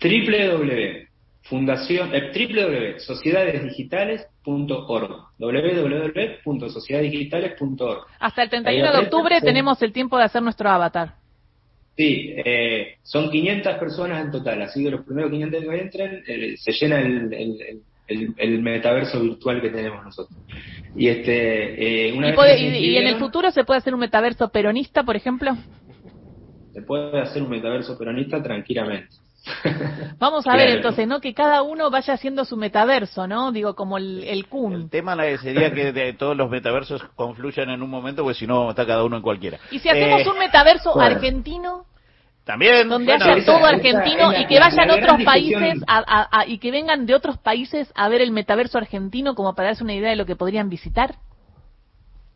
www 0.00 1.07
fundación 1.48 2.14
eh, 2.14 2.30
www.sociedadesdigitales.org 2.32 5.10
www.sociedadesdigitales.org 5.38 8.06
Hasta 8.20 8.42
el 8.42 8.50
31 8.50 8.92
de 8.92 8.98
octubre 8.98 9.40
tenemos 9.40 9.80
el 9.82 9.92
tiempo 9.92 10.18
de 10.18 10.24
hacer 10.24 10.42
nuestro 10.42 10.68
avatar. 10.68 11.14
Sí, 11.96 12.34
eh, 12.36 12.96
son 13.02 13.30
500 13.30 13.74
personas 13.74 14.24
en 14.24 14.30
total, 14.30 14.62
así 14.62 14.84
que 14.84 14.90
los 14.90 15.04
primeros 15.04 15.32
500 15.32 15.64
que 15.64 15.80
entren 15.80 16.22
eh, 16.28 16.54
se 16.56 16.72
llena 16.72 17.00
el, 17.00 17.82
el, 18.36 18.62
metaverso 18.62 19.20
virtual 19.20 19.60
que 19.60 19.70
tenemos 19.70 20.04
nosotros. 20.04 20.38
Y 20.96 21.08
este 21.08 22.08
eh, 22.08 22.12
una 22.12 22.34
¿Y, 22.56 22.96
en 22.96 23.06
el 23.06 23.16
futuro 23.16 23.50
se 23.50 23.64
puede 23.64 23.78
hacer 23.78 23.94
un 23.94 24.00
metaverso 24.00 24.48
peronista, 24.48 25.02
por 25.02 25.16
ejemplo? 25.16 25.56
Se 26.72 26.82
puede 26.82 27.20
hacer 27.20 27.42
un 27.42 27.50
metaverso 27.50 27.98
peronista 27.98 28.42
tranquilamente. 28.42 29.16
Vamos 30.18 30.46
a 30.46 30.56
ver 30.56 30.70
entonces, 30.70 31.06
¿no? 31.06 31.20
Que 31.20 31.34
cada 31.34 31.62
uno 31.62 31.90
vaya 31.90 32.14
haciendo 32.14 32.44
su 32.44 32.56
metaverso, 32.56 33.26
¿no? 33.26 33.52
Digo, 33.52 33.74
como 33.74 33.98
el, 33.98 34.24
el 34.24 34.46
Kun. 34.46 34.74
El 34.74 34.90
tema 34.90 35.16
sería 35.38 35.72
que 35.72 36.12
todos 36.18 36.36
los 36.36 36.50
metaversos 36.50 37.02
confluyan 37.14 37.70
en 37.70 37.82
un 37.82 37.90
momento, 37.90 38.22
porque 38.22 38.38
si 38.38 38.46
no 38.46 38.70
está 38.70 38.86
cada 38.86 39.04
uno 39.04 39.16
en 39.16 39.22
cualquiera. 39.22 39.58
¿Y 39.70 39.78
si 39.78 39.88
hacemos 39.88 40.22
eh, 40.22 40.30
un 40.30 40.38
metaverso 40.38 40.98
argentino? 41.00 41.84
También. 42.44 42.88
Donde 42.88 43.12
haya 43.12 43.44
todo 43.44 43.64
argentino 43.66 44.32
y 44.32 44.46
que 44.46 44.58
vayan 44.58 44.90
otros 44.90 45.22
países 45.22 45.78
y 46.46 46.58
que 46.58 46.70
vengan 46.70 47.04
de 47.04 47.14
otros 47.14 47.36
países 47.38 47.92
a 47.94 48.08
ver 48.08 48.22
el 48.22 48.30
metaverso 48.30 48.78
argentino 48.78 49.34
como 49.34 49.54
para 49.54 49.68
darse 49.68 49.84
una 49.84 49.94
idea 49.94 50.10
de 50.10 50.16
lo 50.16 50.24
que 50.24 50.34
podrían 50.34 50.70
visitar. 50.70 51.16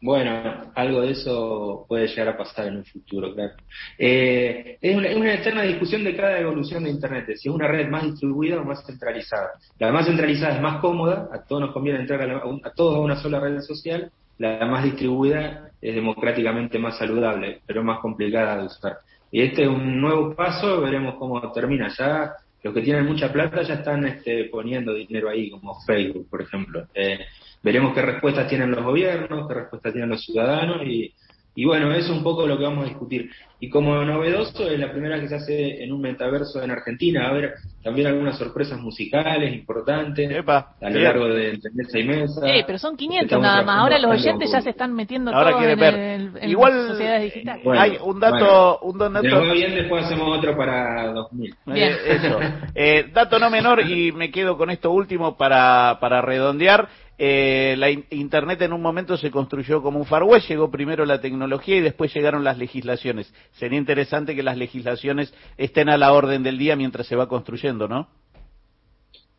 Bueno, 0.02 0.72
algo 0.74 1.02
de 1.02 1.12
eso 1.12 1.86
puede 1.88 2.08
llegar 2.08 2.30
a 2.30 2.36
pasar 2.36 2.66
en 2.66 2.78
un 2.78 2.84
futuro, 2.84 3.32
claro. 3.32 3.52
Eh, 3.96 4.76
es, 4.80 4.96
una, 4.96 5.32
eterna 5.32 5.62
discusión 5.62 6.02
de 6.02 6.16
cada 6.16 6.40
evolución 6.40 6.82
de 6.82 6.90
Internet, 6.90 7.26
si 7.36 7.48
es 7.48 7.54
una 7.54 7.68
red 7.68 7.88
más 7.88 8.02
distribuida 8.02 8.60
o 8.60 8.64
más 8.64 8.84
centralizada. 8.84 9.52
La 9.78 9.92
más 9.92 10.06
centralizada 10.06 10.56
es 10.56 10.60
más 10.60 10.80
cómoda, 10.80 11.28
a 11.32 11.44
todos 11.44 11.62
nos 11.62 11.72
conviene 11.72 12.00
entrar 12.00 12.20
a, 12.28 12.36
a 12.36 12.72
todos 12.72 12.96
a 12.96 13.00
una 13.00 13.14
sola 13.22 13.38
red 13.38 13.60
social, 13.60 14.10
la 14.38 14.66
más 14.66 14.82
distribuida 14.82 15.70
es 15.80 15.94
democráticamente 15.94 16.80
más 16.80 16.98
saludable, 16.98 17.60
pero 17.64 17.84
más 17.84 18.00
complicada 18.00 18.56
de 18.56 18.66
usar. 18.66 18.98
Y 19.30 19.42
este 19.42 19.62
es 19.62 19.68
un 19.68 20.00
nuevo 20.00 20.34
paso, 20.34 20.80
veremos 20.80 21.14
cómo 21.14 21.52
termina. 21.52 21.88
Ya 21.96 22.32
los 22.62 22.74
que 22.74 22.82
tienen 22.82 23.06
mucha 23.06 23.32
plata 23.32 23.62
ya 23.62 23.74
están 23.74 24.06
este, 24.06 24.44
poniendo 24.44 24.94
dinero 24.94 25.28
ahí, 25.28 25.50
como 25.50 25.80
Facebook, 25.80 26.28
por 26.30 26.42
ejemplo. 26.42 26.86
Eh, 26.94 27.18
veremos 27.62 27.94
qué 27.94 28.02
respuestas 28.02 28.48
tienen 28.48 28.70
los 28.70 28.84
gobiernos, 28.84 29.48
qué 29.48 29.54
respuestas 29.54 29.92
tienen 29.92 30.10
los 30.10 30.24
ciudadanos 30.24 30.82
y, 30.86 31.12
y 31.54 31.66
bueno, 31.66 31.92
eso 31.92 32.12
es 32.12 32.18
un 32.18 32.22
poco 32.22 32.46
lo 32.46 32.56
que 32.56 32.64
vamos 32.64 32.86
a 32.86 32.88
discutir. 32.88 33.30
Y 33.60 33.68
como 33.68 34.04
novedoso, 34.04 34.68
es 34.68 34.78
la 34.80 34.90
primera 34.90 35.20
que 35.20 35.28
se 35.28 35.36
hace 35.36 35.84
en 35.84 35.92
un 35.92 36.00
metaverso 36.00 36.60
en 36.62 36.72
Argentina. 36.72 37.28
A 37.28 37.32
ver, 37.32 37.54
también 37.80 38.08
algunas 38.08 38.36
sorpresas 38.36 38.80
musicales 38.80 39.54
importantes 39.54 40.28
a 40.48 40.90
lo 40.90 40.98
largo 40.98 41.28
de 41.28 41.60
mesa 41.72 41.98
y 41.98 42.04
mesa. 42.04 42.40
Eh, 42.44 42.64
pero 42.66 42.78
son 42.78 42.96
500 42.96 43.40
nada 43.40 43.62
más. 43.62 43.78
Ahora 43.78 43.98
los 44.00 44.10
oyentes 44.10 44.50
ya 44.50 44.60
se 44.62 44.70
están 44.70 44.94
metiendo 44.94 45.30
Ahora 45.30 45.50
todos 45.52 45.64
en, 45.64 45.78
ver. 45.78 45.94
El, 45.94 46.50
Igual 46.50 46.88
sociedades 46.88 47.22
digitales. 47.22 47.64
hay 47.78 47.98
un 48.02 48.18
dato... 48.18 48.80
un 48.80 48.98
dato... 48.98 49.52
bien, 49.52 49.74
después 49.76 50.06
hacemos 50.06 50.38
otro 50.38 50.56
para 50.56 51.12
2000. 51.12 51.54
Bien. 51.66 51.92
eso. 52.06 52.40
Eh, 52.74 53.10
dato 53.12 53.38
no 53.38 53.50
menor, 53.50 53.80
y 53.86 54.10
me 54.10 54.30
quedo 54.30 54.56
con 54.56 54.70
esto 54.70 54.90
último 54.90 55.36
para, 55.36 55.98
para 56.00 56.22
redondear. 56.22 56.88
Eh, 57.24 57.76
la 57.78 57.88
Internet 57.88 58.62
en 58.62 58.72
un 58.72 58.82
momento 58.82 59.16
se 59.16 59.30
construyó 59.30 59.80
como 59.80 60.00
un 60.00 60.06
far 60.06 60.24
llegó 60.48 60.72
primero 60.72 61.04
la 61.04 61.20
tecnología 61.20 61.76
y 61.76 61.80
después 61.80 62.12
llegaron 62.12 62.42
las 62.42 62.58
legislaciones. 62.58 63.32
Sería 63.52 63.78
interesante 63.78 64.34
que 64.34 64.42
las 64.42 64.56
legislaciones 64.56 65.32
estén 65.56 65.88
a 65.88 65.96
la 65.96 66.12
orden 66.14 66.42
del 66.42 66.58
día 66.58 66.74
mientras 66.74 67.06
se 67.06 67.14
va 67.14 67.28
construyendo, 67.28 67.86
¿no? 67.86 68.08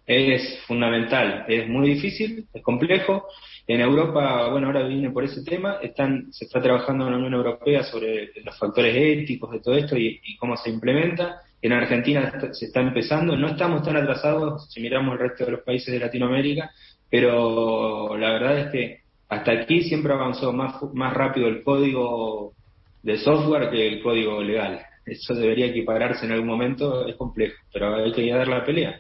Es 0.06 0.62
fundamental, 0.66 1.44
es 1.50 1.68
muy 1.68 1.90
difícil, 1.90 2.46
es 2.54 2.64
complejo. 2.64 3.28
En 3.68 3.82
Europa, 3.82 4.48
bueno, 4.50 4.68
ahora 4.68 4.88
viene 4.88 5.10
por 5.10 5.26
ese 5.26 5.44
tema, 5.44 5.80
están, 5.82 6.32
se 6.32 6.46
está 6.46 6.62
trabajando 6.62 7.06
en 7.06 7.12
la 7.12 7.18
Unión 7.18 7.34
Europea 7.34 7.84
sobre 7.84 8.32
los 8.46 8.58
factores 8.58 8.96
éticos 8.96 9.52
de 9.52 9.60
todo 9.60 9.76
esto 9.76 9.98
y 9.98 10.38
cómo 10.40 10.56
se 10.56 10.70
implementa. 10.70 11.42
En 11.64 11.72
Argentina 11.72 12.30
se 12.52 12.66
está 12.66 12.82
empezando, 12.82 13.38
no 13.38 13.48
estamos 13.48 13.84
tan 13.84 13.96
atrasados 13.96 14.70
si 14.70 14.82
miramos 14.82 15.14
el 15.14 15.30
resto 15.30 15.46
de 15.46 15.52
los 15.52 15.62
países 15.62 15.94
de 15.94 16.00
Latinoamérica, 16.02 16.70
pero 17.14 18.18
la 18.18 18.32
verdad 18.32 18.58
es 18.58 18.72
que 18.72 19.02
hasta 19.30 19.52
aquí 19.52 19.84
siempre 19.84 20.14
avanzó 20.14 20.52
más, 20.52 20.82
más 20.96 21.14
rápido 21.14 21.48
el 21.48 21.62
código 21.62 22.54
de 23.04 23.18
software 23.20 23.70
que 23.70 23.88
el 23.88 24.02
código 24.02 24.42
legal. 24.42 24.80
Eso 25.06 25.36
debería 25.36 25.68
equipararse 25.68 26.26
en 26.26 26.32
algún 26.32 26.48
momento, 26.48 27.08
es 27.08 27.16
complejo, 27.16 27.54
pero 27.72 27.98
hay 27.98 28.12
que 28.14 28.32
dar 28.32 28.48
la 28.48 28.66
pelea. 28.66 29.00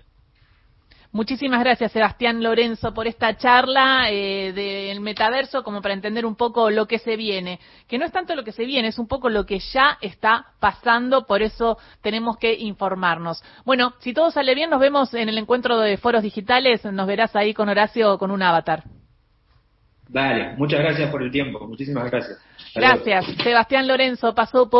Muchísimas 1.13 1.59
gracias, 1.59 1.91
Sebastián 1.91 2.41
Lorenzo, 2.41 2.91
por 2.91 3.05
esta 3.05 3.37
charla 3.37 4.09
eh, 4.09 4.51
del 4.51 4.99
metaverso, 4.99 5.61
como 5.61 5.79
para 5.79 5.93
entender 5.93 6.25
un 6.25 6.35
poco 6.35 6.71
lo 6.71 6.87
que 6.87 6.97
se 6.97 7.15
viene. 7.15 7.59
Que 7.87 7.99
no 7.99 8.05
es 8.05 8.11
tanto 8.11 8.35
lo 8.35 8.43
que 8.43 8.51
se 8.51 8.65
viene, 8.65 8.87
es 8.87 8.97
un 8.97 9.07
poco 9.07 9.29
lo 9.29 9.45
que 9.45 9.59
ya 9.59 9.99
está 10.01 10.47
pasando, 10.59 11.27
por 11.27 11.43
eso 11.43 11.77
tenemos 12.01 12.37
que 12.37 12.55
informarnos. 12.55 13.43
Bueno, 13.63 13.93
si 13.99 14.11
todo 14.11 14.31
sale 14.31 14.55
bien, 14.55 14.71
nos 14.71 14.79
vemos 14.79 15.13
en 15.13 15.29
el 15.29 15.37
encuentro 15.37 15.79
de 15.79 15.97
foros 15.97 16.23
digitales, 16.23 16.83
nos 16.83 17.05
verás 17.05 17.35
ahí 17.35 17.53
con 17.53 17.69
Horacio 17.69 18.17
con 18.17 18.31
un 18.31 18.41
avatar. 18.41 18.83
Dale, 20.09 20.55
muchas 20.57 20.79
gracias 20.79 21.09
por 21.11 21.21
el 21.23 21.31
tiempo, 21.31 21.65
muchísimas 21.67 22.09
gracias. 22.09 22.39
gracias. 22.75 23.25
Sebastián 23.43 23.87
Lorenzo 23.87 24.33
pasó 24.33 24.67
por 24.67 24.71